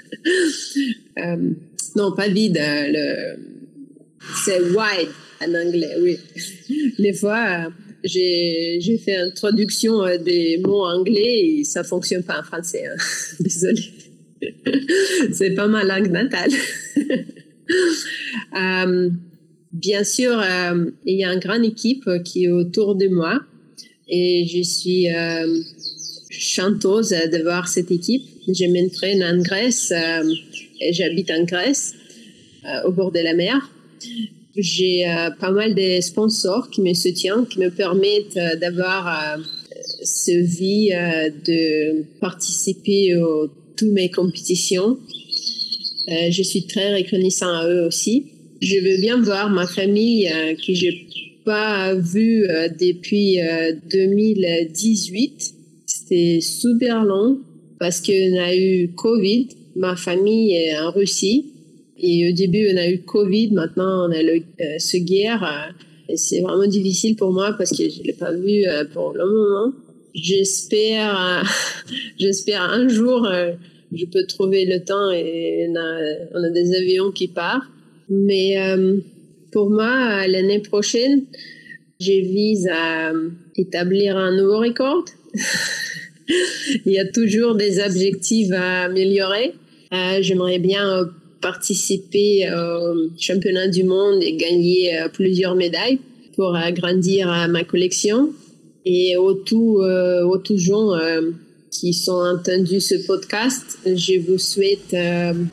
Non, 1.95 2.11
pas 2.11 2.27
vide. 2.27 2.59
Le... 2.59 3.37
C'est 4.45 4.61
wide 4.61 5.09
en 5.41 5.53
anglais, 5.53 5.95
oui. 5.99 6.17
Des 6.99 7.13
fois, 7.13 7.69
j'ai 8.03 9.01
fait 9.03 9.17
une 9.17 9.33
traduction 9.33 10.03
euh, 10.03 10.17
des 10.17 10.57
mots 10.57 10.85
anglais 10.85 11.59
et 11.59 11.63
ça 11.63 11.83
fonctionne 11.83 12.23
pas 12.23 12.39
en 12.39 12.43
français. 12.43 12.85
Hein. 12.85 12.95
Désolée. 13.39 13.91
C'est 15.31 15.51
pas 15.51 15.67
ma 15.67 15.83
langue 15.83 16.11
natale. 16.11 16.51
Euh, 18.55 19.09
bien 19.73 20.03
sûr, 20.03 20.39
euh, 20.39 20.85
il 21.05 21.17
y 21.17 21.23
a 21.25 21.33
une 21.33 21.39
grande 21.39 21.65
équipe 21.65 22.07
qui 22.23 22.45
est 22.45 22.51
autour 22.51 22.95
de 22.95 23.07
moi 23.07 23.41
et 24.07 24.47
je 24.47 24.61
suis 24.61 25.07
chanteuse 26.29 27.09
de 27.09 27.43
voir 27.43 27.67
cette 27.67 27.91
équipe. 27.91 28.23
Je 28.47 28.65
m'entraîne 28.65 29.23
en 29.23 29.41
Grèce 29.41 29.91
et 30.79 30.93
j'habite 30.93 31.31
en 31.31 31.43
Grèce, 31.43 31.95
euh, 32.65 32.87
au 32.87 32.91
bord 32.91 33.11
de 33.11 33.19
la 33.19 33.33
mer. 33.33 33.71
J'ai 34.55 35.07
euh, 35.07 35.29
pas 35.39 35.51
mal 35.51 35.75
de 35.75 36.01
sponsors 36.01 36.69
qui 36.69 36.81
me 36.81 36.93
soutiennent, 36.93 37.45
qui 37.47 37.59
me 37.59 37.69
permettent 37.69 38.37
euh, 38.37 38.55
d'avoir 38.55 39.37
ce 40.03 40.31
vie 40.31 40.89
de 41.45 42.03
participer 42.19 43.13
à 43.13 43.47
toutes 43.75 43.91
mes 43.91 44.09
compétitions. 44.09 44.97
je 46.07 46.41
suis 46.41 46.65
très 46.65 46.95
reconnaissant 46.95 47.53
à 47.53 47.67
eux 47.67 47.85
aussi. 47.85 48.25
Je 48.61 48.77
veux 48.77 48.99
bien 48.99 49.21
voir 49.21 49.49
ma 49.49 49.67
famille 49.67 50.29
que 50.65 50.73
j'ai 50.73 51.07
pas 51.45 51.93
vue 51.95 52.47
depuis 52.79 53.39
2018. 53.91 55.53
C'était 55.85 56.39
super 56.41 57.03
long 57.03 57.39
parce 57.79 58.01
qu'on 58.01 58.37
a 58.39 58.55
eu 58.55 58.89
Covid 58.95 59.49
ma 59.77 59.95
famille 59.95 60.53
est 60.53 60.77
en 60.77 60.91
Russie. 60.91 61.53
Et 61.99 62.29
au 62.29 62.35
début, 62.35 62.67
on 62.73 62.77
a 62.77 62.89
eu 62.89 62.99
Covid. 62.99 63.51
Maintenant, 63.53 64.07
on 64.07 64.11
a 64.11 64.21
le, 64.21 64.41
euh, 64.61 64.79
ce 64.79 64.97
guerre. 64.97 65.43
Euh, 65.43 65.71
et 66.09 66.17
c'est 66.17 66.41
vraiment 66.41 66.67
difficile 66.67 67.15
pour 67.15 67.31
moi 67.31 67.53
parce 67.57 67.71
que 67.71 67.89
je 67.89 68.03
l'ai 68.03 68.13
pas 68.13 68.31
vu 68.31 68.65
euh, 68.65 68.85
pour 68.85 69.13
le 69.13 69.25
moment. 69.25 69.73
J'espère, 70.13 71.43
j'espère 72.19 72.61
un 72.61 72.87
jour, 72.87 73.27
je 73.93 74.05
peux 74.05 74.25
trouver 74.25 74.65
le 74.65 74.83
temps 74.83 75.11
et 75.11 75.67
on 75.69 75.75
a, 75.75 75.99
on 76.33 76.43
a 76.43 76.49
des 76.49 76.73
avions 76.75 77.11
qui 77.11 77.27
partent. 77.27 77.69
Mais 78.09 78.55
pour 79.51 79.69
moi, 79.69 80.25
l'année 80.27 80.59
prochaine, 80.59 81.25
je 81.99 82.13
vise 82.13 82.67
à 82.71 83.11
établir 83.57 84.17
un 84.17 84.35
nouveau 84.35 84.59
record. 84.59 85.05
Il 86.85 86.91
y 86.91 86.99
a 86.99 87.05
toujours 87.05 87.55
des 87.55 87.79
objectifs 87.79 88.51
à 88.51 88.83
améliorer. 88.83 89.53
Euh, 89.93 90.19
j'aimerais 90.21 90.59
bien 90.59 90.89
euh, 90.89 91.05
participer 91.41 92.49
au 92.51 93.09
championnat 93.19 93.67
du 93.67 93.83
monde 93.83 94.21
et 94.21 94.33
gagner 94.33 94.97
euh, 94.97 95.07
plusieurs 95.07 95.55
médailles 95.55 95.99
pour 96.35 96.55
agrandir 96.55 97.27
ma 97.49 97.63
collection. 97.63 98.29
Et 98.85 99.17
aux 99.17 99.33
tout, 99.33 99.79
aux 99.81 100.37
tous 100.37 100.57
gens 100.57 100.91
qui 101.71 101.93
sont 101.93 102.13
entendus 102.13 102.79
ce 102.79 102.95
podcast, 103.07 103.79
je 103.85 104.19
vous 104.19 104.37
souhaite 104.37 104.95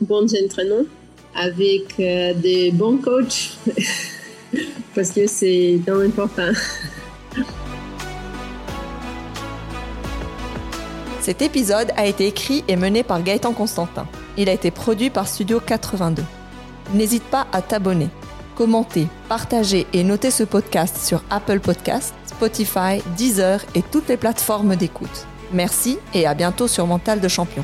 bons 0.01 0.33
entraînements 0.35 0.85
avec 1.33 1.97
des 1.97 2.71
bons 2.71 2.97
coachs 2.97 3.57
parce 4.95 5.09
que 5.09 5.25
c'est 5.25 5.79
important. 5.89 6.51
Cet 11.25 11.41
épisode 11.41 11.91
a 11.97 12.05
été 12.05 12.27
écrit 12.27 12.63
et 12.67 12.75
mené 12.75 13.01
par 13.01 13.23
Gaëtan 13.23 13.53
Constantin. 13.53 14.05
Il 14.37 14.47
a 14.47 14.51
été 14.51 14.69
produit 14.69 15.09
par 15.09 15.27
Studio 15.27 15.59
82. 15.59 16.23
N'hésite 16.93 17.23
pas 17.23 17.47
à 17.51 17.63
t'abonner, 17.63 18.09
commenter, 18.53 19.07
partager 19.27 19.87
et 19.91 20.03
noter 20.03 20.29
ce 20.29 20.43
podcast 20.43 20.97
sur 20.97 21.23
Apple 21.31 21.61
Podcasts, 21.61 22.13
Spotify, 22.27 23.01
Deezer 23.17 23.59
et 23.73 23.81
toutes 23.81 24.07
les 24.07 24.17
plateformes 24.17 24.75
d'écoute. 24.75 25.25
Merci 25.51 25.97
et 26.13 26.27
à 26.27 26.35
bientôt 26.35 26.67
sur 26.67 26.85
Mental 26.85 27.19
de 27.19 27.27
Champion. 27.27 27.63